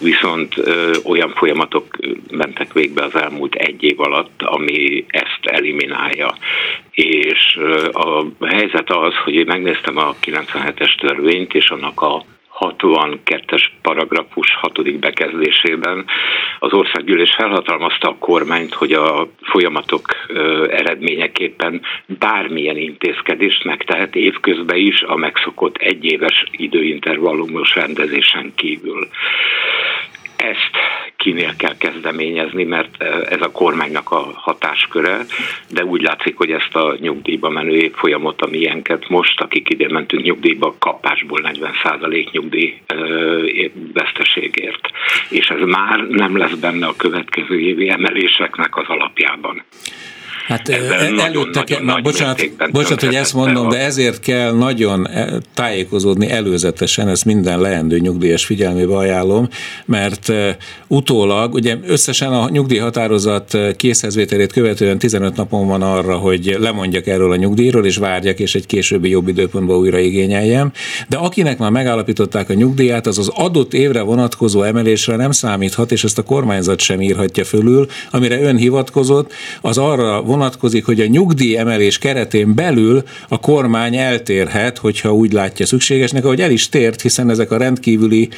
[0.00, 1.96] viszont ö, olyan folyamatok
[2.30, 6.34] mentek végbe az elmúlt egy év alatt, ami ezt eliminálja.
[6.90, 12.24] És ö, a helyzet az, hogy én megnéztem a 97-es törvényt, és annak a
[12.58, 14.98] 62-es paragrafus 6.
[14.98, 16.04] bekezdésében
[16.58, 20.06] az országgyűlés felhatalmazta a kormányt, hogy a folyamatok
[20.70, 21.80] eredményeképpen
[22.18, 29.08] bármilyen intézkedést megtehet évközben is a megszokott egyéves időintervallumos rendezésen kívül.
[30.42, 30.76] Ezt
[31.16, 35.18] kinél kell kezdeményezni, mert ez a kormánynak a hatásköre,
[35.70, 40.74] de úgy látszik, hogy ezt a nyugdíjba menő évfolyamot, amilyenket most, akik ide mentünk nyugdíjba,
[40.78, 42.80] kapásból 40% nyugdíj
[43.92, 44.90] veszteségért.
[45.30, 49.64] És ez már nem lesz benne a következő évi emeléseknek az alapjában.
[50.46, 55.28] Hát el, előtte kell, na, bocsánat, bocsánat, hogy ezt mondom, de ezért kell nagyon e,
[55.54, 59.48] tájékozódni előzetesen, ezt minden leendő nyugdíjas figyelmébe ajánlom,
[59.84, 60.32] mert
[60.86, 67.36] utólag, ugye összesen a nyugdíjhatározat készhezvételét követően 15 napon van arra, hogy lemondjak erről a
[67.36, 70.72] nyugdíjról, és várjak, és egy későbbi jobb időpontban újra igényeljem.
[71.08, 76.04] De akinek már megállapították a nyugdíját, az az adott évre vonatkozó emelésre nem számíthat, és
[76.04, 81.56] ezt a kormányzat sem írhatja fölül, amire ön hivatkozott, az arra vonatkozik, hogy a nyugdíj
[81.56, 87.30] emelés keretén belül a kormány eltérhet, hogyha úgy látja szükségesnek, ahogy el is tért, hiszen
[87.30, 88.28] ezek a rendkívüli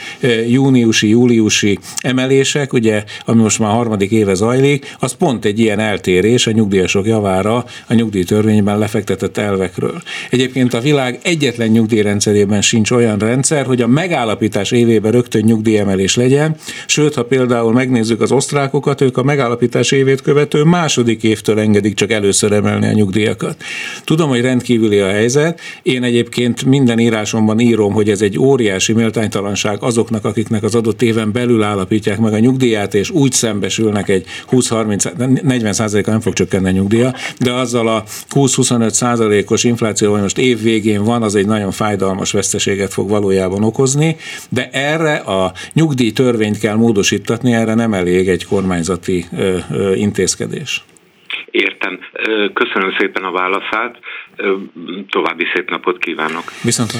[0.48, 6.46] júniusi, júliusi emelések, ugye, ami most már harmadik éve zajlik, az pont egy ilyen eltérés
[6.46, 10.02] a nyugdíjasok javára a nyugdíjtörvényben lefektetett elvekről.
[10.30, 16.57] Egyébként a világ egyetlen nyugdíjrendszerében sincs olyan rendszer, hogy a megállapítás évében rögtön nyugdíjemelés legyen,
[16.87, 22.09] sőt, ha például megnézzük az osztrákokat, ők a megállapítás évét követő második évtől engedik engedik
[22.09, 23.57] csak először emelni a nyugdíjakat.
[24.05, 25.61] Tudom, hogy rendkívüli a helyzet.
[25.83, 31.33] Én egyébként minden írásomban írom, hogy ez egy óriási méltánytalanság azoknak, akiknek az adott éven
[31.33, 36.70] belül állapítják meg a nyugdíját, és úgy szembesülnek egy 20-30-40 százaléka nem fog csökkenni a
[36.70, 41.70] nyugdíja, de azzal a 20-25 százalékos infláció, ami most év végén van, az egy nagyon
[41.70, 44.16] fájdalmas veszteséget fog valójában okozni,
[44.49, 50.85] de erre a nyugdíj törvényt kell módosítatni, erre nem elég egy kormányzati ö, ö, intézkedés.
[51.55, 51.99] Értem.
[52.53, 53.99] Köszönöm szépen a válaszát.
[55.09, 56.43] További szép napot kívánok.
[56.62, 56.93] Viszont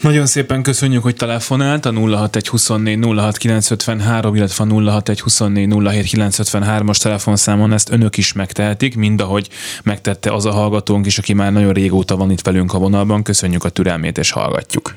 [0.00, 8.16] Nagyon szépen köszönjük, hogy telefonált a 06124 06953, illetve a 06124 as telefonszámon ezt önök
[8.16, 9.48] is megtehetik, mind ahogy
[9.84, 13.22] megtette az a hallgatónk is, aki már nagyon régóta van itt velünk a vonalban.
[13.22, 14.94] Köszönjük a türelmét és hallgatjuk.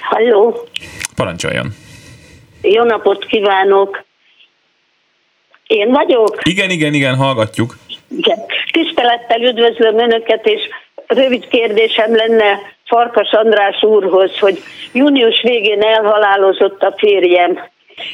[0.00, 0.68] Halló!
[1.14, 1.74] Parancsoljon!
[2.62, 4.04] Jó napot kívánok!
[5.66, 6.38] Én vagyok?
[6.42, 7.76] Igen, igen, igen, hallgatjuk.
[8.18, 8.38] Igen.
[8.72, 10.60] Tisztelettel üdvözlöm Önöket, és
[11.06, 17.58] rövid kérdésem lenne Farkas András úrhoz, hogy június végén elhalálozott a férjem,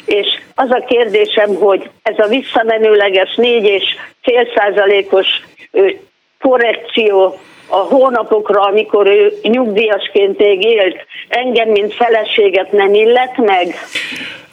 [0.05, 3.85] és az a kérdésem, hogy ez a visszamenőleges négy és
[4.23, 5.27] fél százalékos
[6.41, 10.97] korrekció a hónapokra, amikor ő nyugdíjasként még élt,
[11.29, 13.75] engem, mint feleséget nem illet meg?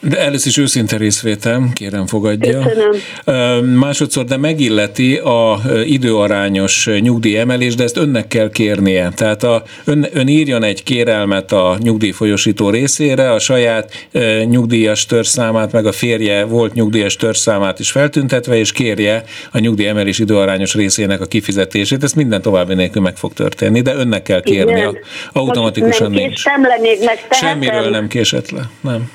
[0.00, 2.62] De először is őszinte részvétel, kérem fogadja.
[2.62, 3.64] Köszönöm.
[3.64, 9.10] Másodszor, de megilleti a időarányos nyugdíjemelés, de ezt önnek kell kérnie.
[9.16, 14.08] Tehát a, ön, ön írjon egy kérelmet a nyugdíjfolyosító részére, a saját
[14.44, 20.74] nyugdíjas törszámát, meg a férje volt nyugdíjas törszámát is feltüntetve, és kérje a nyugdíjemelés időarányos
[20.74, 22.02] részének a kifizetését.
[22.02, 24.84] Ezt minden további nélkül meg fog történni, de önnek kell kérni.
[25.32, 26.44] Automatikusan nem nincs.
[26.44, 28.70] le még meg Semmiről nem késett le.
[28.80, 29.10] Nem.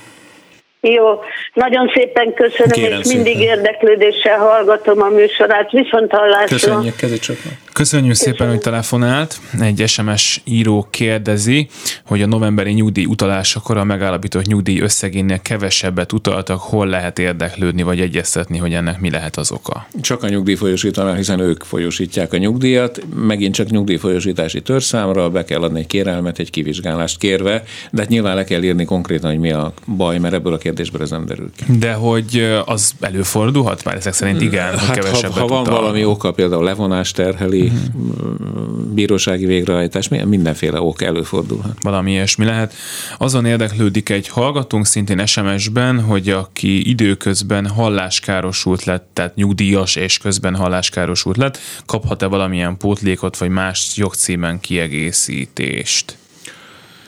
[0.88, 1.20] Jó,
[1.54, 3.58] nagyon szépen köszönöm, Kérem és mindig szépen.
[3.58, 5.72] érdeklődéssel hallgatom a műsorát.
[5.72, 6.46] Viszont hallásra.
[6.48, 7.38] Köszönjük, csak.
[7.74, 9.40] Köszönjük szépen, hogy telefonált.
[9.60, 11.68] Egy SMS író kérdezi,
[12.06, 18.00] hogy a novemberi nyugdíj utalásakor a megállapított nyugdíj összegénél kevesebbet utaltak, hol lehet érdeklődni vagy
[18.00, 19.88] egyeztetni, hogy ennek mi lehet az oka?
[20.02, 25.80] Csak a nyugdíjfolyosítónál, hiszen ők folyosítják a nyugdíjat, megint csak nyugdíjfolyosítási törszámra be kell adni
[25.80, 29.74] egy kérelmet, egy kivizsgálást kérve, de hát nyilván le kell írni konkrétan, hogy mi a
[29.88, 31.78] baj, mert ebből a kérdésből ez nem derül ki.
[31.78, 35.82] De hogy az előfordulhat már ezek szerint igen, hát, kevesebbet ha, ha van utal.
[35.82, 38.94] valami oka, például levonás terheli, uh-huh.
[38.94, 41.78] bírósági végrehajtás, mindenféle ok előfordulhat.
[41.82, 42.74] Valami ilyesmi lehet.
[43.18, 50.56] Azon érdeklődik egy hallgatónk szintén SMS-ben, hogy aki időközben halláskárosult lett, tehát nyugdíjas és közben
[50.56, 56.18] halláskárosult lett, kaphat-e valamilyen pótlékot vagy más jogcímen kiegészítést?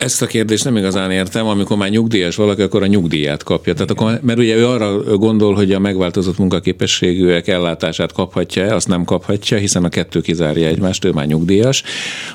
[0.05, 3.73] Ezt a kérdést nem igazán értem, amikor már nyugdíjas valaki, akkor a nyugdíját kapja.
[3.73, 9.03] Tehát akkor, mert ugye ő arra gondol, hogy a megváltozott munkaképességűek ellátását kaphatja, azt nem
[9.03, 11.83] kaphatja, hiszen a kettő kizárja egymást, ő már nyugdíjas.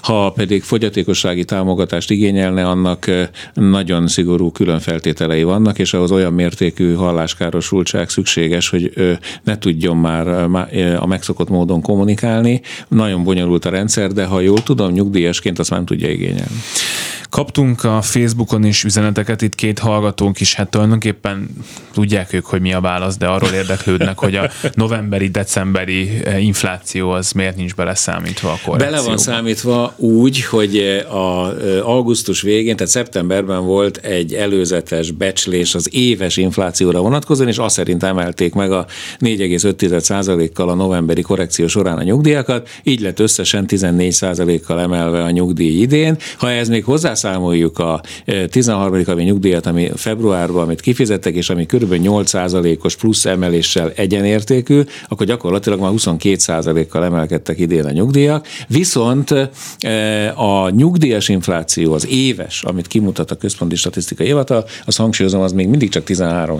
[0.02, 3.10] Ha pedig fogyatékossági támogatást igényelne, annak
[3.54, 8.92] nagyon szigorú külön feltételei vannak, és ahhoz olyan mértékű halláskárosultság szükséges, hogy
[9.44, 10.28] ne tudjon már
[10.98, 12.60] a megszokott módon kommunikálni.
[12.88, 16.58] Nagyon bonyolult a rendszer, de ha jól tudom, nyugdíjasként azt nem tudja igényelni.
[17.30, 21.48] Kaptunk a Facebookon is üzeneteket, itt két hallgatónk is, hát tulajdonképpen
[21.92, 27.10] tudják ők, hogy mi a válasz, de arról érdeklődnek, hogy a novemberi, decemberi eh, infláció
[27.10, 28.76] az miért nincs beleszámítva a korrekcióba.
[28.76, 30.76] Bele van számítva úgy, hogy
[31.10, 37.58] a eh, augusztus végén, tehát szeptemberben volt egy előzetes becslés az éves inflációra vonatkozóan, és
[37.58, 38.86] azt szerint emelték meg a
[39.18, 46.16] 4,5%-kal a novemberi korrekció során a nyugdíjakat, így lett összesen 14%-kal emelve a nyugdíj idén.
[46.38, 46.84] Ha ez még
[47.20, 48.00] hozzászámoljuk a
[48.50, 48.94] 13.
[48.94, 51.94] E, havi nyugdíjat, ami februárban, amit kifizettek, és ami kb.
[52.02, 58.46] 8%-os plusz emeléssel egyenértékű, akkor gyakorlatilag már 22%-kal emelkedtek idén a nyugdíjak.
[58.68, 59.30] Viszont
[60.34, 65.68] a nyugdíjas infláció, az éves, amit kimutat a Központi Statisztikai Hivatal, az hangsúlyozom, az még
[65.68, 66.58] mindig csak 13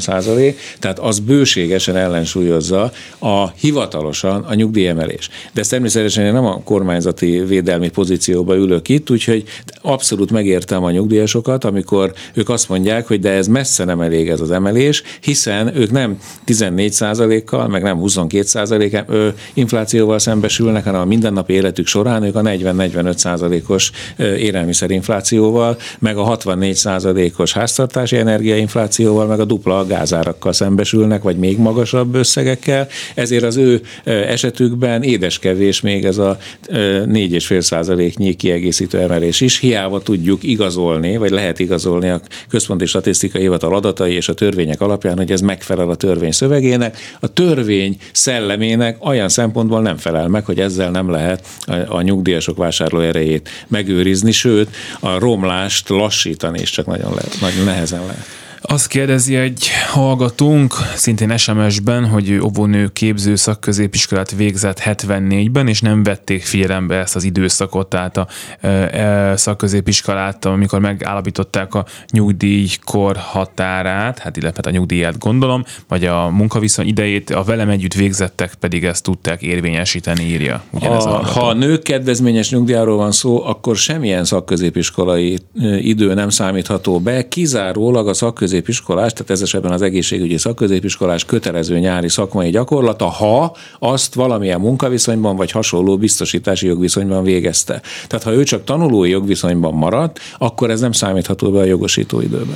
[0.79, 5.29] tehát az bőségesen ellensúlyozza a hivatalosan a nyugdíjemelés.
[5.53, 9.45] De ez természetesen én nem a kormányzati védelmi pozícióba ülök itt, úgyhogy
[9.83, 14.41] abszolút megértem a nyugdíjasokat, amikor ők azt mondják, hogy de ez messze nem elég ez
[14.41, 21.87] az emelés, hiszen ők nem 14%-kal, meg nem 22% inflációval szembesülnek, hanem a mindennapi életük
[21.87, 31.23] során ők a 40-45%-os élelmiszerinflációval, meg a 64%-os háztartási energiainflációval, meg a dupla gázárakkal szembesülnek,
[31.23, 38.99] vagy még magasabb összegekkel, ezért az ő esetükben édeskevés még ez a 4,5 százaléknyi kiegészítő
[38.99, 39.59] emelés is.
[39.59, 45.17] Hiába tudjuk igazolni, vagy lehet igazolni a Központi Statisztikai Hivatal adatai és a törvények alapján,
[45.17, 46.97] hogy ez megfelel a törvény szövegének.
[47.21, 51.47] A törvény szellemének olyan szempontból nem felel meg, hogy ezzel nem lehet
[51.89, 54.69] a nyugdíjasok vásárló erejét megőrizni, sőt
[55.01, 58.27] a romlást lassítani is csak nagyon, lehet, nagyon nehezen lehet.
[58.63, 66.03] Azt kérdezi egy hallgatónk, szintén SMS-ben, hogy ő óvónő képző szakközépiskolát végzett 74-ben, és nem
[66.03, 68.27] vették figyelembe ezt az időszakot, tehát a
[68.61, 76.05] e, e, szakközépiskolát, amikor megállapították a nyugdíjkor határát, hát illetve hát a nyugdíját gondolom, vagy
[76.05, 80.63] a munkaviszony idejét, a velem együtt végzettek pedig ezt tudták érvényesíteni, írja.
[80.81, 85.39] A, a ha a nők kedvezményes nyugdíjáról van szó, akkor semmilyen szakközépiskolai
[85.79, 91.79] idő nem számítható be, kizárólag a szakközépiskolai szakközépiskolás, tehát ez esetben az egészségügyi szakközépiskolás kötelező
[91.79, 97.81] nyári szakmai gyakorlata, ha azt valamilyen munkaviszonyban vagy hasonló biztosítási jogviszonyban végezte.
[98.07, 102.55] Tehát ha ő csak tanulói jogviszonyban maradt, akkor ez nem számítható be a jogosító időbe.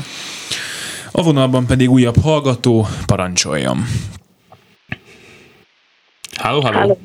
[1.13, 3.87] A vonalban pedig újabb hallgató, parancsoljam.
[6.37, 6.99] Halló, halló.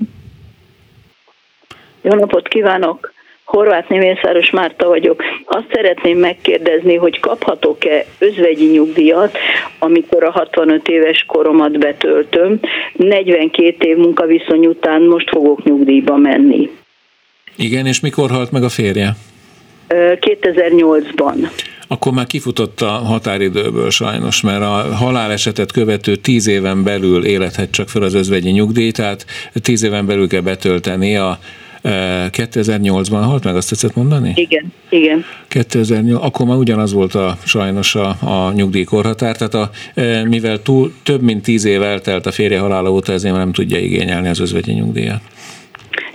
[2.02, 3.18] Jó napot kívánok!
[3.50, 5.24] Horváth Mészáros Márta vagyok.
[5.46, 9.38] Azt szeretném megkérdezni, hogy kaphatok-e özvegyi nyugdíjat,
[9.80, 12.60] amikor a 65 éves koromat betöltöm.
[12.94, 16.70] 42 év munkaviszony után most fogok nyugdíjba menni.
[17.56, 19.16] Igen, és mikor halt meg a férje?
[19.90, 21.50] 2008-ban.
[21.88, 27.90] Akkor már kifutott a határidőből sajnos, mert a halálesetet követő tíz éven belül élethet csak
[27.90, 29.26] fel az özvegyi nyugdíj, tehát
[29.62, 31.40] tíz éven belül kell betölteni a
[31.84, 34.34] 2008-ban halt meg, azt tetszett mondani?
[34.36, 35.26] Igen, igen.
[35.48, 39.70] 2008, akkor már ugyanaz volt a, sajnos a, a nyugdíjkorhatár, tehát a,
[40.28, 44.28] mivel túl, több mint tíz év eltelt a férje halála óta, ezért nem tudja igényelni
[44.28, 45.22] az özvegyi nyugdíjat.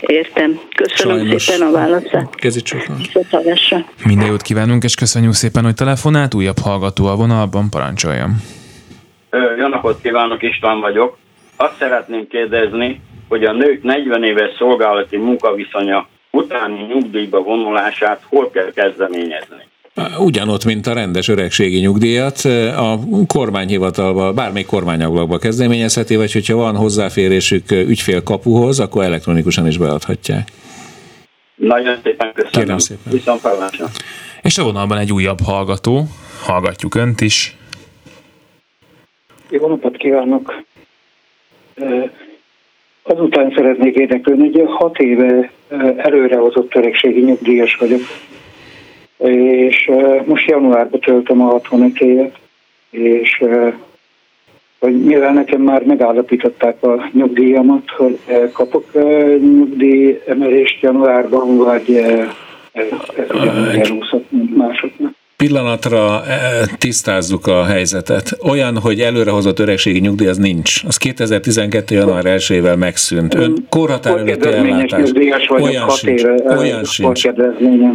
[0.01, 0.61] Értem.
[0.77, 1.43] Köszönöm Sajnos.
[1.43, 2.35] szépen a válaszát.
[2.35, 3.01] Kezit sokan.
[4.05, 6.35] Minden jót kívánunk, és köszönjük szépen, hogy telefonált.
[6.35, 8.43] Újabb hallgató a vonalban, parancsoljam.
[9.59, 11.19] Jó napot kívánok, István vagyok.
[11.57, 13.01] Azt szeretném kérdezni,
[13.35, 19.63] hogy a nők 40 éves szolgálati munkaviszonya utáni nyugdíjba vonulását hol kell kezdeményezni?
[20.19, 22.39] Ugyanott, mint a rendes öregségi nyugdíjat,
[22.77, 30.49] a kormányhivatalba, bármelyik kormányablakba kezdeményezheti, vagy hogyha van hozzáférésük ügyfélkapuhoz, akkor elektronikusan is beadhatják.
[31.55, 32.65] Nagyon szépen köszönöm.
[32.65, 33.13] Kérem szépen.
[33.13, 33.41] Viszont
[34.43, 36.05] És a vonalban egy újabb hallgató.
[36.43, 37.57] Hallgatjuk Önt is.
[39.51, 40.63] Jó napot kívánok!
[43.07, 45.51] Azután szeretnék érdeklődni, hogy hat éve
[45.97, 48.01] előrehozott öregségi nyugdíjas vagyok,
[49.17, 49.91] és
[50.25, 52.39] most januárban töltöm a 65 évet,
[52.91, 53.45] és
[54.79, 58.19] hogy mivel nekem már megállapították a nyugdíjamat, hogy
[58.53, 58.93] kapok
[59.41, 61.95] nyugdíj emelést januárban, vagy
[62.73, 62.87] ez,
[63.17, 65.13] ez ugyanúgy elúszott, mint másoknak.
[65.37, 66.39] Pillanatra eh,
[66.79, 68.37] tisztázzuk a helyzetet.
[68.43, 70.83] Olyan, hogy előrehozott öregségi nyugdíj, az nincs.
[70.87, 71.95] Az 2012.
[71.95, 73.35] január 1-ével megszűnt.
[73.35, 75.11] Ön korhatár előtti ellátás.
[75.49, 76.23] Olyan sincs.
[76.23, 77.23] Éve, olyan sincs.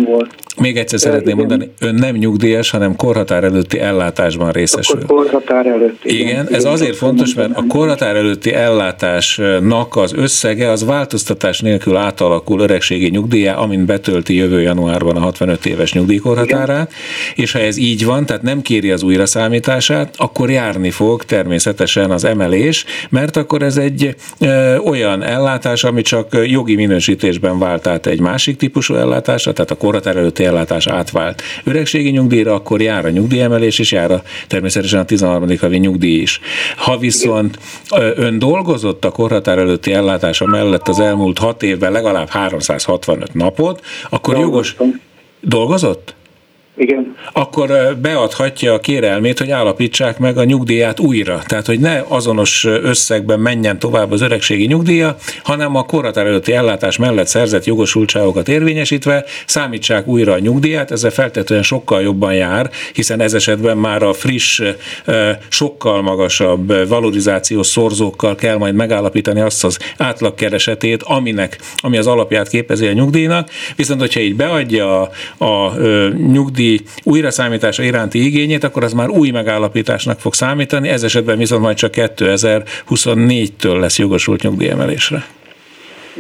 [0.06, 0.36] Volt.
[0.60, 5.00] Még egyszer szeretném mondani, ön nem nyugdíjas, hanem korhatár előtti ellátásban részesül.
[5.02, 6.20] Akkor korhatár előtti.
[6.20, 12.60] Igen, ez azért fontos, mert a korhatár előtti ellátásnak az összege az változtatás nélkül átalakul
[12.60, 16.92] öregségi nyugdíjá, amint betölti jövő januárban a 65 éves nyugdíjkorhatárát,
[17.40, 22.24] és ha ez így van, tehát nem kéri az újraszámítását, akkor járni fog természetesen az
[22.24, 28.20] emelés, mert akkor ez egy ö, olyan ellátás, ami csak jogi minősítésben vált át egy
[28.20, 33.80] másik típusú ellátásra, tehát a korhatár előtti ellátás átvált öregségi nyugdíjra, akkor jár a nyugdíjemelés,
[33.80, 35.58] és jár a, természetesen a 13.
[35.60, 36.40] havi nyugdíj is.
[36.76, 37.60] Ha viszont
[38.16, 44.38] ön dolgozott a korhatár előtti ellátása mellett az elmúlt hat évben legalább 365 napot, akkor
[44.38, 44.76] jogos...
[45.42, 46.16] Dolgozott?
[46.80, 47.09] Igen.
[47.34, 51.42] Akkor beadhatja a kérelmét, hogy állapítsák meg a nyugdíját újra.
[51.46, 56.98] Tehát, hogy ne azonos összegben menjen tovább az öregségi nyugdíja, hanem a korhatár előtti ellátás
[56.98, 63.34] mellett szerzett jogosultságokat érvényesítve számítsák újra a nyugdíját, ezzel feltétlenül sokkal jobban jár, hiszen ez
[63.34, 64.62] esetben már a friss,
[65.50, 72.88] sokkal magasabb valorizációs szorzókkal kell majd megállapítani azt az átlagkeresetét, aminek, ami az alapját képezi
[72.88, 75.74] a nyugdíjnak, viszont hogyha így beadja a, a
[76.32, 76.80] nyugdíj
[77.10, 81.78] újra számítása iránti igényét, akkor az már új megállapításnak fog számítani, ez esetben viszont majd
[81.78, 85.26] csak 2024-től lesz jogosult nyugdíjemelésre.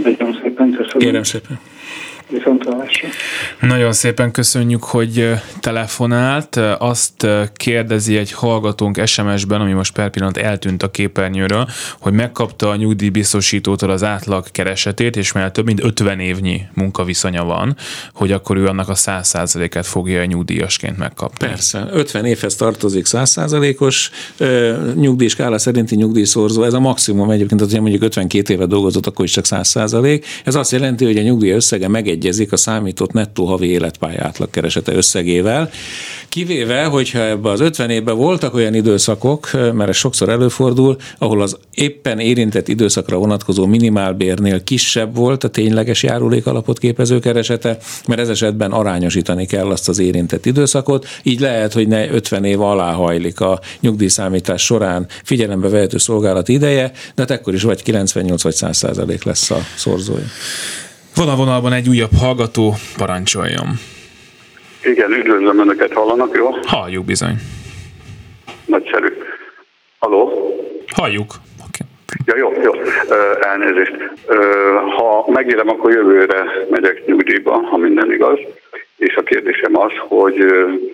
[0.04, 0.98] Nagyon szépen köszönöm.
[0.98, 1.60] Kérem szépen.
[2.30, 3.08] Viszontlátásra.
[3.62, 6.56] Nagyon szépen köszönjük, hogy telefonált.
[6.78, 11.68] Azt kérdezi egy hallgatónk SMS-ben, ami most per pillanat eltűnt a képernyőről,
[12.00, 17.76] hogy megkapta a nyugdíjbiztosítótól az átlag keresetét, és már több mint 50 évnyi munkaviszonya van,
[18.14, 21.48] hogy akkor ő annak a 100%-át fogja a nyugdíjasként megkapni.
[21.48, 24.10] Persze, 50 évhez tartozik 100%-os
[24.96, 29.46] nyugdíjskála szerinti nyugdíjszorzó, ez a maximum egyébként, hogy mondjuk 52 éve dolgozott, akkor is csak
[29.48, 30.24] 100%.
[30.44, 34.94] Ez azt jelenti, hogy a nyugdíj összege megegy megegyezik a számított nettó havi életpálya átlagkeresete
[34.94, 35.70] összegével.
[36.30, 41.58] Kivéve, hogyha ebbe az 50 évben voltak olyan időszakok, mert ez sokszor előfordul, ahol az
[41.74, 48.30] éppen érintett időszakra vonatkozó minimálbérnél kisebb volt a tényleges járulék alapot képező keresete, mert ez
[48.30, 53.40] esetben arányosítani kell azt az érintett időszakot, így lehet, hogy ne 50 év alá hajlik
[53.40, 58.78] a nyugdíjszámítás során figyelembe vehető szolgálati ideje, de hát ekkor is vagy 98 vagy 100
[58.78, 60.26] százalék lesz a szorzója.
[61.20, 63.68] Van a vonalban egy újabb hallgató, parancsoljon.
[64.84, 66.50] Igen, üdvözlöm Önöket, hallanak, jó?
[66.66, 67.36] Halljuk bizony.
[68.66, 69.08] Nagyszerű.
[70.00, 70.54] Haló?
[70.88, 71.34] Halljuk.
[71.68, 71.88] Okay.
[72.26, 72.72] Ja, jó, jó.
[73.42, 73.96] Elnézést.
[74.98, 78.38] Ha megélem, akkor jövőre megyek nyugdíjba, ha minden igaz.
[78.98, 80.36] És a kérdésem az, hogy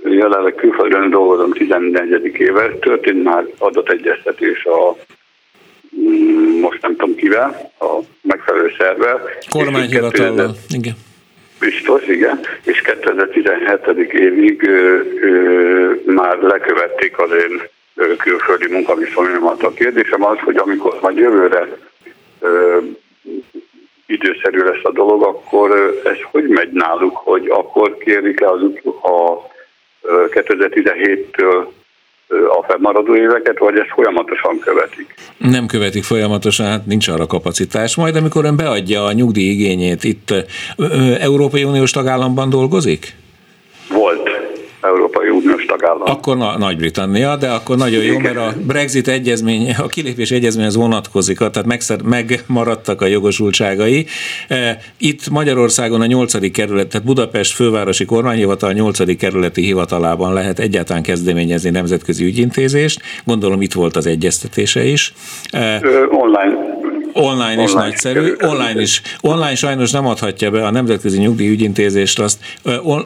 [0.03, 2.35] jelenleg külföldön dolgozom 14.
[2.37, 4.95] éve, történt már adategyeztetés a
[6.01, 7.99] Mm, most nem tudom kivel, a
[8.55, 9.29] megfelelő szervvel.
[9.49, 10.93] Kormányhivatallal, igen.
[11.59, 12.39] Biztos, igen.
[12.63, 14.13] És 2017.
[14.13, 17.61] évig ö, ö, már lekövették az én
[18.17, 19.63] külföldi munkaviszonyomat.
[19.63, 21.67] A kérdésem az, hogy amikor majd jövőre
[22.39, 22.77] ö,
[24.05, 28.61] időszerű lesz a dolog, akkor ez hogy megy náluk, hogy akkor kérik le az
[29.01, 29.53] a
[30.29, 31.67] 2017-től
[32.29, 35.13] a fennmaradó éveket, vagy ezt folyamatosan követik?
[35.37, 37.95] Nem követik folyamatosan, hát nincs arra kapacitás.
[37.95, 40.33] Majd amikor ön beadja a nyugdíj igényét, itt
[41.19, 43.15] Európai Uniós tagállamban dolgozik?
[45.77, 46.01] Tagállam.
[46.05, 51.37] Akkor na- Nagy-Britannia, de akkor nagyon jó, mert a Brexit egyezmény, a kilépés egyezményhez vonatkozik,
[51.37, 54.05] tehát megszer, megmaradtak a jogosultságai.
[54.47, 56.51] E, itt Magyarországon a 8.
[56.51, 59.17] kerület, tehát Budapest fővárosi kormányhivatal 8.
[59.17, 63.01] kerületi hivatalában lehet egyáltalán kezdeményezni nemzetközi ügyintézést.
[63.25, 65.13] Gondolom itt volt az egyeztetése is.
[65.51, 66.64] Ö, online
[67.17, 68.33] Online, online is nagyszerű.
[68.41, 69.01] Online is.
[69.21, 72.39] Online sajnos nem adhatja be a Nemzetközi Nyugdíjügyintézést, azt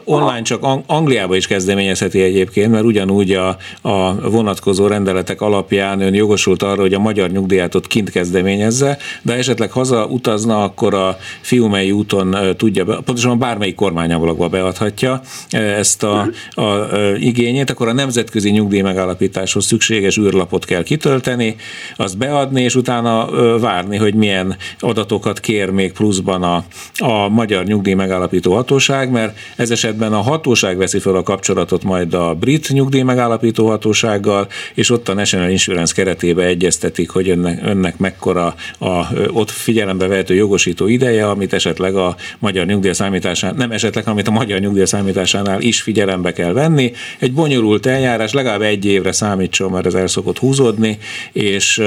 [0.04, 6.62] online csak Angliába is kezdeményezheti egyébként, mert ugyanúgy a, a vonatkozó rendeletek alapján ön jogosult
[6.62, 11.90] arra, hogy a magyar nyugdíját ott kint kezdeményezze, de esetleg haza utazna, akkor a fiumei
[11.90, 18.50] úton tudja, be, pontosan bármelyik kormányablakba beadhatja ezt a, a, a igényét, akkor a nemzetközi
[18.50, 21.56] nyugdíj megállapításhoz szükséges űrlapot kell kitölteni,
[21.96, 26.64] azt beadni, és utána várni, hogy milyen adatokat kér még pluszban a,
[26.98, 32.14] a Magyar Nyugdíj Megállapító Hatóság, mert ez esetben a hatóság veszi fel a kapcsolatot majd
[32.14, 37.98] a brit nyugdíj megállapító hatósággal, és ott a National Insurance keretébe egyeztetik, hogy önnek, önnek
[37.98, 44.08] mekkora a, ott figyelembe vehető jogosító ideje, amit esetleg a magyar nyugdíj számításán, nem esetleg,
[44.08, 46.92] amit a magyar nyugdíj számításánál is figyelembe kell venni.
[47.18, 50.98] Egy bonyolult eljárás, legalább egy évre számítson, mert ez el szokott húzódni,
[51.32, 51.82] és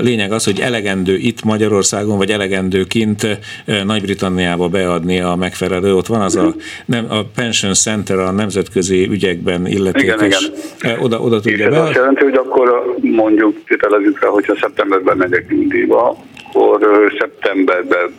[0.00, 3.38] lényeg az, hogy elegendő itt Magyarországon, vagy elegendő kint
[3.84, 6.54] Nagy-Britanniába beadni a megfelelő, ott van az a,
[6.84, 10.22] nem, a Pension Center a nemzetközi ügyekben illetékes.
[10.22, 10.52] Igen,
[10.82, 10.98] igen.
[11.00, 11.76] Oda, oda tudja be.
[11.76, 16.16] Ez azt jelenti, hogy akkor mondjuk tételezzük rá, hogyha szeptemberben megyek nyugdíjba,
[16.52, 18.14] akkor szeptemberben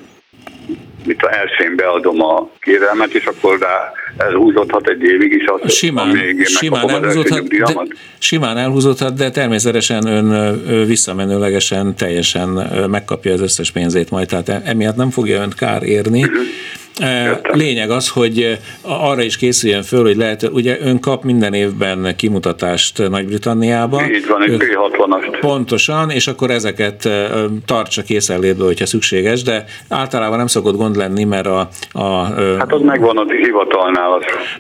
[1.05, 6.17] mit a elsőn beadom a kérelmet, és akkor rá elhúzódhat egy évig is az, simán,
[6.43, 7.73] simán elhúzódhat, de,
[8.17, 12.49] simán elhúzódhat, de természetesen ön visszamenőlegesen teljesen
[12.89, 16.23] megkapja az összes pénzét majd, tehát e- emiatt nem fogja önt kár érni.
[16.23, 16.41] Uh-huh
[17.51, 23.09] Lényeg az, hogy arra is készüljön föl, hogy lehet, ugye ön kap minden évben kimutatást
[23.09, 24.01] Nagy-Britanniába.
[24.11, 25.37] Így van, egy P60-ast.
[25.39, 27.09] Pontosan, és akkor ezeket
[27.65, 31.69] tartsa készenlétbe, hogyha szükséges, de általában nem szokott gond lenni, mert a...
[31.91, 32.23] a
[32.57, 34.08] hát az megvan a hivatalnál.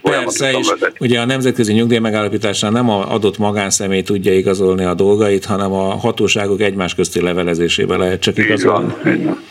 [0.01, 5.45] Az persze, és ugye a nemzetközi nyugdíjmegállapításnál nem a adott magánszemély tudja igazolni a dolgait,
[5.45, 8.85] hanem a hatóságok egymás közti levelezésébe lehet csak igazolni.
[8.85, 9.43] Így van, így van.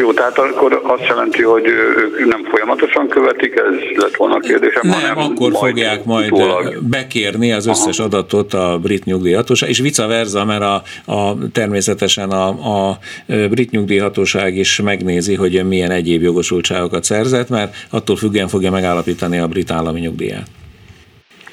[0.00, 4.80] Jó, tehát akkor azt jelenti, hogy ők nem folyamatosan követik, ez lett volna a kérdésem.
[4.82, 6.78] Nem, hanem akkor majd fogják majd utólag.
[6.82, 8.08] bekérni az összes Aha.
[8.08, 10.82] adatot a brit nyugdíjhatóság, és vice versa, mert a,
[11.12, 18.16] a, természetesen a, a brit nyugdíjhatóság is megnézi, hogy milyen egyéb jogosultságokat szerzett, mert attól
[18.16, 20.46] függően fogja megállapítani a brit állami nyugdíját.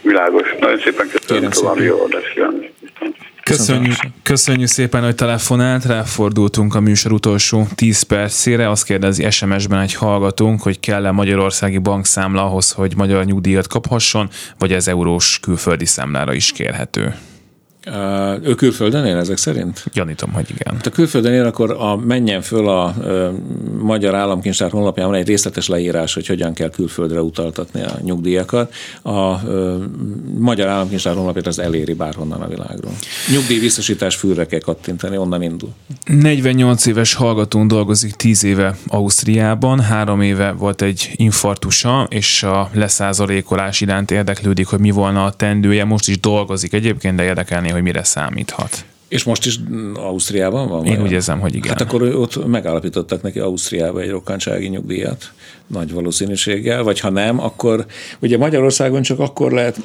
[0.02, 0.56] Világos.
[0.60, 2.38] Nagyon szépen köszönöm, további jó adást
[3.48, 8.70] Köszönjük, köszönjük szépen, hogy telefonált, ráfordultunk a műsor utolsó 10 percére.
[8.70, 14.74] Azt kérdezi SMS-ben egy hallgatónk, hogy kell-e magyarországi bankszámla ahhoz, hogy magyar nyugdíjat kaphasson, vagy
[14.74, 17.16] ez eurós külföldi számlára is kérhető.
[18.42, 19.84] Ő külföldön él ezek szerint?
[19.94, 20.74] Gyanítom, hogy igen.
[20.76, 23.34] Hát a külföldön él, akkor a, menjen föl a, a
[23.80, 28.74] Magyar Államkincstár honlapján van egy részletes leírás, hogy hogyan kell külföldre utaltatni a nyugdíjakat.
[29.02, 29.42] A, a
[30.38, 32.94] Magyar Államkincstár honlapját az eléri bárhonnan a világról.
[33.32, 35.70] Nyugdíjbiztosítás fülre kell kattintani, onnan indul.
[36.06, 43.82] 48 éves hallgatónk dolgozik 10 éve Ausztriában, három éve volt egy infartusa, és a leszázalékolás
[43.82, 45.84] iránt érdeklődik, hogy mi volna a tendője.
[45.84, 48.86] Most is dolgozik egyébként, de érdekelni, hogy mire számíthat.
[49.08, 49.60] És most is
[49.96, 50.86] Ausztriában van?
[50.86, 51.70] Én úgy érzem, hogy igen.
[51.70, 55.32] Hát akkor ott megállapítottak neki Ausztriába egy rokkantsági nyugdíjat
[55.68, 57.86] nagy valószínűséggel, vagy ha nem, akkor
[58.20, 59.80] ugye Magyarországon csak akkor lehet,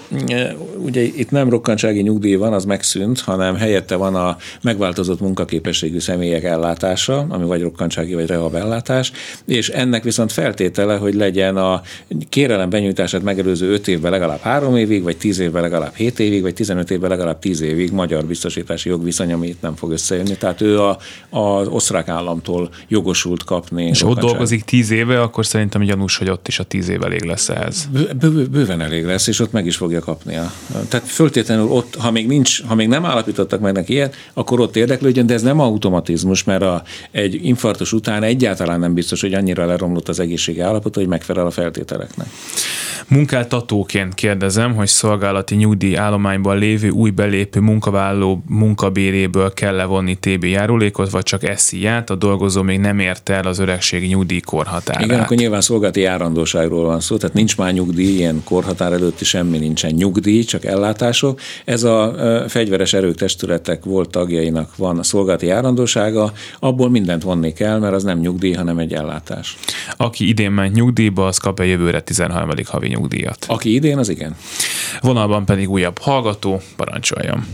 [0.77, 6.45] ugye itt nem rokkantsági nyugdíj van, az megszűnt, hanem helyette van a megváltozott munkaképességű személyek
[6.45, 9.13] ellátása, ami vagy rokkantsági, vagy ellátás,
[9.47, 11.83] és ennek viszont feltétele, hogy legyen a
[12.29, 16.55] kérelem benyújtását megelőző 5 évben legalább 3 évig, vagy 10 évben legalább 7 évig, vagy
[16.55, 20.37] 15 évben legalább 10 évig magyar biztosítási jogviszony, ami itt nem fog összejönni.
[20.37, 20.99] Tehát ő a,
[21.31, 23.85] az osztrák államtól jogosult kapni.
[23.85, 27.03] És ott dolgozik 10 éve, akkor szerint szerintem gyanús, hogy ott is a tíz év
[27.03, 27.89] elég lesz ehhez.
[28.21, 30.39] Bő, bőven elég lesz, és ott meg is fogja kapni.
[30.89, 34.77] Tehát föltétlenül ott, ha még, nincs, ha még nem állapítottak meg neki ilyet, akkor ott
[34.77, 39.67] érdeklődjön, de ez nem automatizmus, mert a, egy infarktus után egyáltalán nem biztos, hogy annyira
[39.67, 42.27] leromlott az egészségi állapot, hogy megfelel a feltételeknek.
[43.09, 51.11] Munkáltatóként kérdezem, hogy szolgálati nyugdíj állományban lévő új belépő munkavállaló munkabéréből kell levonni TB járulékot,
[51.11, 55.05] vagy csak SZI-ját, a dolgozó még nem érte el az öregségi nyugdíj korhatárát.
[55.05, 59.59] Igen, akkor nyilván szolgálati járandóságról van szó, tehát nincs már nyugdíj, ilyen korhatár előtti semmi
[59.59, 61.41] nincsen nyugdíj, csak ellátások.
[61.65, 62.15] Ez a
[62.49, 68.03] fegyveres erők testületek volt tagjainak van a szolgálati járandósága, abból mindent vonni kell, mert az
[68.03, 69.57] nem nyugdíj, hanem egy ellátás.
[69.97, 72.51] Aki idén ment nyugdíjba, az kap egy jövőre 13.
[72.71, 73.45] havi nyugdíjat.
[73.49, 74.37] Aki idén, az igen.
[75.01, 77.45] Vonalban pedig újabb hallgató, parancsoljon.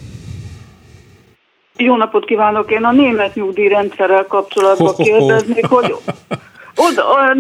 [1.77, 2.71] Jó napot kívánok!
[2.71, 5.95] Én a német nyugdíjrendszerrel kapcsolatban kérdeznék, hogy
[6.79, 7.35] oda,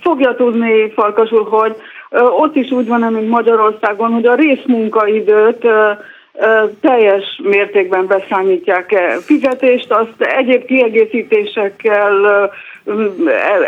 [0.00, 1.76] fogja tudni Farkas úr, hogy
[2.38, 5.66] ott is úgy van, mint Magyarországon, hogy a részmunkaidőt
[6.80, 12.50] teljes mértékben beszámítják -e fizetést, azt egyéb kiegészítésekkel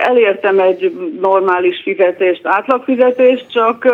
[0.03, 3.86] elértem egy normális fizetést, átlagfizetést, csak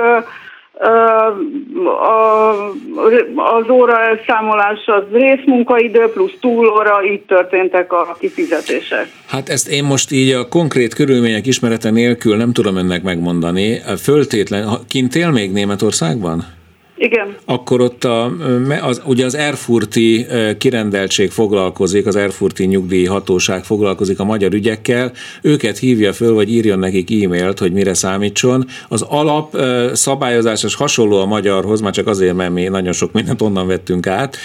[3.34, 9.08] az óra elszámolás az részmunkaidő plusz túlóra, így történtek a kifizetések.
[9.26, 13.80] Hát ezt én most így a konkrét körülmények ismerete nélkül nem tudom önnek megmondani.
[14.02, 16.55] Föltétlen, kint él még Németországban?
[16.98, 17.36] Igen.
[17.44, 18.32] Akkor ott a,
[18.80, 20.26] az, ugye az Erfurti
[20.58, 26.78] kirendeltség foglalkozik, az Erfurti nyugdíj hatóság foglalkozik a magyar ügyekkel, őket hívja föl, vagy írjon
[26.78, 28.66] nekik e-mailt, hogy mire számítson.
[28.88, 29.56] Az alap
[29.92, 34.06] szabályozás az hasonló a magyarhoz, már csak azért, mert mi nagyon sok mindent onnan vettünk
[34.06, 34.36] át,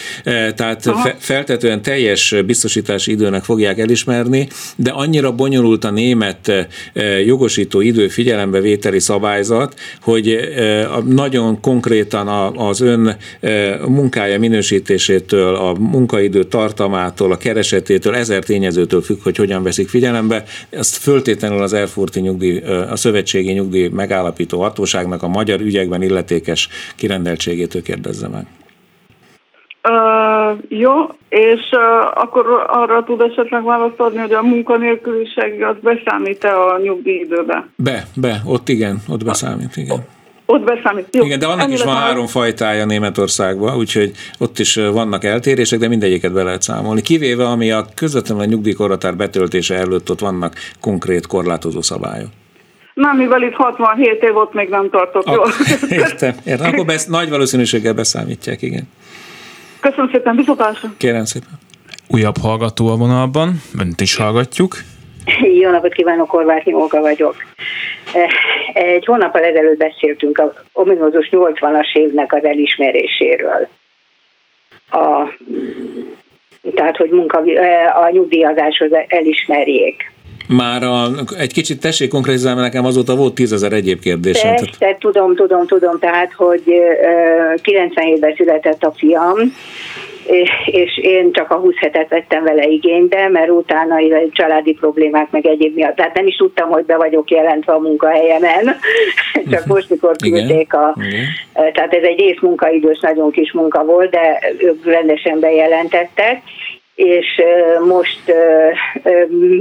[0.56, 6.52] tehát fe, feltetően teljes biztosítási időnek fogják elismerni, de annyira bonyolult a német
[7.26, 10.39] jogosító idő figyelembevételi szabályzat, hogy
[11.06, 19.02] nagyon konkrétan a az ön e, munkája minősítésétől, a munkaidő tartamától, a keresetétől, ezer tényezőtől
[19.02, 20.44] függ, hogy hogyan veszik figyelembe.
[20.70, 26.70] Ezt föltétlenül az Erfurti nyugdíj, e, a szövetségi nyugdíj megállapító hatóságnak a magyar ügyekben illetékes
[26.96, 28.46] kirendeltségétől kérdezze meg.
[29.89, 30.92] Uh, jó,
[31.30, 37.68] és uh, akkor arra tud esetleg választ adni, hogy a munkanélküliség az beszámít-e a nyugdíjidőbe?
[37.76, 40.06] Be, be, ott igen, ott beszámít, igen.
[40.52, 41.08] Ott beszámít.
[41.12, 41.24] Jó.
[41.24, 46.34] Igen, de annak is van három fajtája Németországban, úgyhogy ott is vannak eltérések, de mindegyiket
[46.34, 47.02] be lehet számolni.
[47.02, 52.30] Kivéve, ami a közvetlenül a nyugdíjkorhatár betöltése előtt ott vannak konkrét korlátozó szabályok.
[52.93, 55.24] Nem, mivel itt 67 év ott még nem tartok.
[55.32, 55.41] Jó.
[56.04, 56.74] Értem, értem.
[56.74, 58.89] Akkor besz, nagy valószínűséggel beszámítják, igen.
[59.80, 60.89] Köszönöm szépen, viszontlátásra.
[60.97, 61.60] Kérem szépen.
[62.08, 64.76] Újabb hallgató a vonalban, önt is hallgatjuk.
[65.62, 67.36] Jó napot kívánok, Horváth Jóka vagyok.
[68.74, 73.68] Egy hónappal ezelőtt beszéltünk a ominózus 80-as évnek az elismeréséről.
[74.91, 75.38] A,
[76.76, 77.43] tehát, hogy munka,
[78.03, 80.12] a nyugdíjazáshoz elismerjék.
[80.47, 81.07] Már a,
[81.38, 84.55] egy kicsit tessék konkrétizálni, nekem azóta volt tízezer egyéb kérdésem.
[84.55, 84.99] Persze, tehát...
[84.99, 86.64] tudom, tudom, tudom, tehát, hogy
[87.64, 89.38] 97-ben született a fiam,
[90.65, 93.95] és én csak a 20 hetet vettem vele igénybe, mert utána
[94.32, 95.95] családi problémák meg egyéb miatt.
[95.95, 98.76] Tehát nem is tudtam, hogy be vagyok jelentve a munkahelyemen,
[99.51, 100.95] csak most, mikor küldték a...
[100.97, 101.74] Igen.
[101.74, 106.41] Tehát ez egy részmunkaidős, nagyon kis munka volt, de ők rendesen bejelentettek,
[106.95, 107.41] és
[107.88, 108.34] most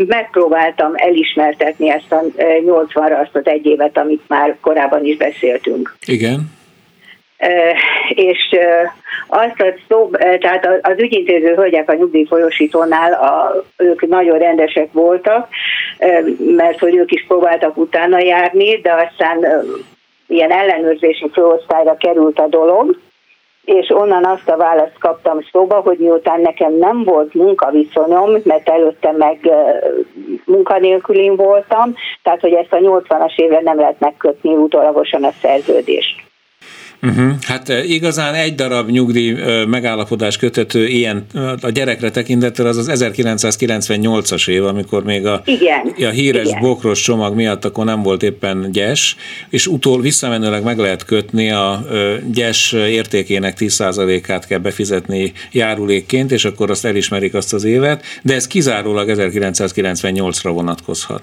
[0.06, 2.22] megpróbáltam elismertetni ezt a
[2.66, 5.96] 80-ra azt az egy évet, amit már korábban is beszéltünk.
[6.06, 6.58] Igen
[8.08, 8.56] és
[9.26, 10.10] azt a szó,
[10.40, 15.48] tehát az ügyintéző hölgyek a nyugdíjfolyosítónál a, ők nagyon rendesek voltak,
[16.38, 19.64] mert hogy ők is próbáltak utána járni, de aztán
[20.26, 22.98] ilyen ellenőrzési főosztályra került a dolog,
[23.64, 29.12] és onnan azt a választ kaptam szóba, hogy miután nekem nem volt munkaviszonyom, mert előtte
[29.12, 29.50] meg
[30.44, 36.29] munkanélkülin voltam, tehát hogy ezt a 80-as évre nem lehet megkötni utólagosan a szerződést.
[37.02, 37.32] Uh-huh.
[37.40, 39.36] Hát igazán egy darab nyugdíj
[39.66, 41.26] megállapodás kötető ilyen
[41.60, 46.60] a gyerekre tekintettel az az 1998-as év, amikor még a, igen, a híres igen.
[46.60, 49.16] bokros csomag miatt akkor nem volt éppen gyes,
[49.50, 51.84] és utól visszamenőleg meg lehet kötni a
[52.32, 58.46] gyes értékének 10%-át kell befizetni járulékként, és akkor azt elismerik azt az évet, de ez
[58.46, 61.22] kizárólag 1998-ra vonatkozhat.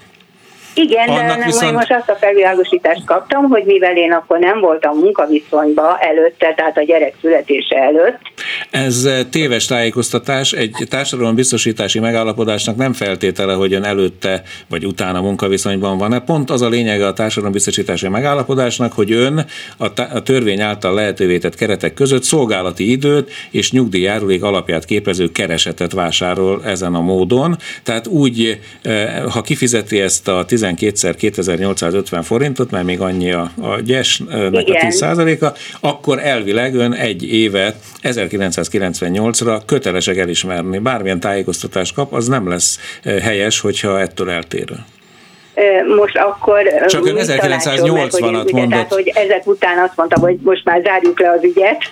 [0.78, 1.72] Igen, Annak de nem, viszont...
[1.72, 6.82] most azt a felvilágosítást kaptam, hogy mivel én akkor nem voltam munkaviszonyban előtte, tehát a
[6.82, 8.18] gyerek születése előtt.
[8.70, 15.98] Ez eh, téves tájékoztatás, egy társadalombiztosítási megállapodásnak nem feltétele, hogy ön előtte vagy utána munkaviszonyban
[15.98, 16.22] van.
[16.26, 19.44] Pont az a lényege a társadalombiztosítási megállapodásnak, hogy ön
[19.78, 25.92] a, a törvény által lehetővé tett keretek között szolgálati időt és nyugdíjjárulék alapját képező keresetet
[25.92, 27.56] vásárol ezen a módon.
[27.82, 33.50] Tehát úgy, eh, ha kifizeti ezt a 10 12-szer 2850 forintot, mert még annyi a,
[33.60, 40.78] a gyesnek a 10%-a, akkor elvileg ön egy évet 1998-ra kötelesek elismerni.
[40.78, 44.76] Bármilyen tájékoztatást kap, az nem lesz eh, helyes, hogyha ettől eltérő
[45.96, 46.62] most akkor...
[46.86, 48.70] Csak ön 1980-at mondott.
[48.70, 51.82] Tehát, hogy ezek után azt mondtam, hogy most már zárjuk le az ügyet,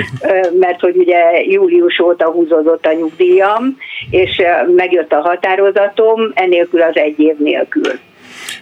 [0.64, 3.76] mert hogy ugye július óta húzódott a nyugdíjam,
[4.10, 4.42] és
[4.76, 7.92] megjött a határozatom, enélkül az egy év nélkül.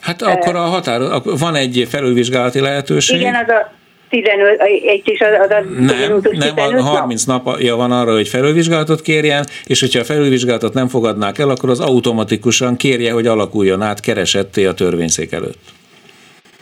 [0.00, 3.20] Hát akkor a határ, van egy felülvizsgálati lehetőség.
[3.20, 3.72] Igen, az a
[4.12, 7.44] 15, egy kis az, az nem, nem, 15 30 nap?
[7.44, 11.80] napja van arra, hogy felülvizsgálatot kérjen, és hogyha a felülvizsgálatot nem fogadnák el, akkor az
[11.80, 15.60] automatikusan kérje, hogy alakuljon át keresetté a törvényszék előtt.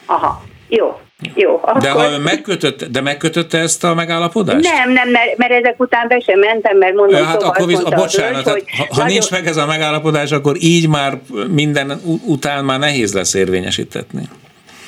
[0.07, 1.01] Aha, jó.
[1.35, 1.81] Jó, akkor...
[1.81, 4.73] De ha megkötött, de megkötötte ezt a megállapodást?
[4.73, 7.83] Nem, nem, mert, mert ezek után be sem mentem, mert mondom, hát szóval akkor visz,
[7.83, 9.13] bocsánat, hölgy, hát, ha, ha nagyon...
[9.13, 11.19] nincs meg ez a megállapodás, akkor így már
[11.49, 14.29] minden után már nehéz lesz érvényesítetni.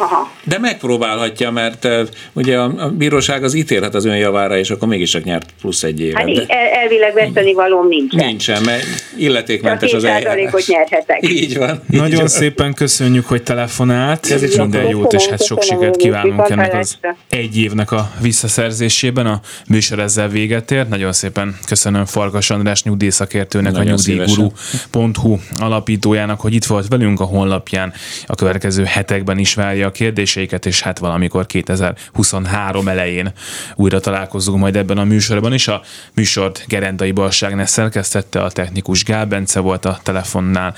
[0.02, 0.30] Aha.
[0.44, 4.88] De megpróbálhatja, mert uh, ugye a, a bíróság az ítélhet az ön javára, és akkor
[4.88, 6.16] mégiscsak nyert plusz egy évet.
[6.16, 6.30] Hát de...
[6.30, 8.26] így, el, elvileg veszteni valóm nincsen.
[8.26, 8.84] Nincsen, mert
[9.16, 10.66] illetékmentes az eljárás.
[10.66, 11.28] nyerhetek.
[11.28, 11.82] Így van.
[11.92, 12.28] Így Nagyon van.
[12.28, 14.26] szépen köszönjük, hogy telefonált.
[14.26, 16.98] Ez is minden jót, és hát sok sikert kívánunk ennek az
[17.28, 19.26] egy évnek a visszaszerzésében.
[19.26, 20.88] A műsor ezzel véget ért.
[20.88, 27.24] Nagyon szépen köszönöm Farkas András nyugdíjszakértőnek, Nagyon a nyugdíjguru.hu alapítójának, hogy itt volt velünk a
[27.24, 27.92] honlapján.
[28.26, 33.32] A következő hetekben is várja kérdéseiket, és hát valamikor 2023 elején
[33.74, 35.68] újra találkozunk majd ebben a műsorban is.
[35.68, 35.82] A
[36.14, 40.74] műsort Gerendai Balságnál szerkesztette, a technikus Gál volt a telefonnál,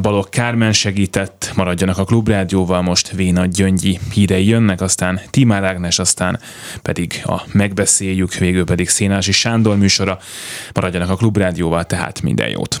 [0.00, 6.40] Balog Kármen segített, maradjanak a Klubrádióval, most Véna Gyöngyi hírei jönnek, aztán Timár Ágnes, aztán
[6.82, 10.18] pedig a Megbeszéljük, végül pedig Szénási Sándor műsora,
[10.74, 12.80] maradjanak a Klubrádióval, tehát minden jót!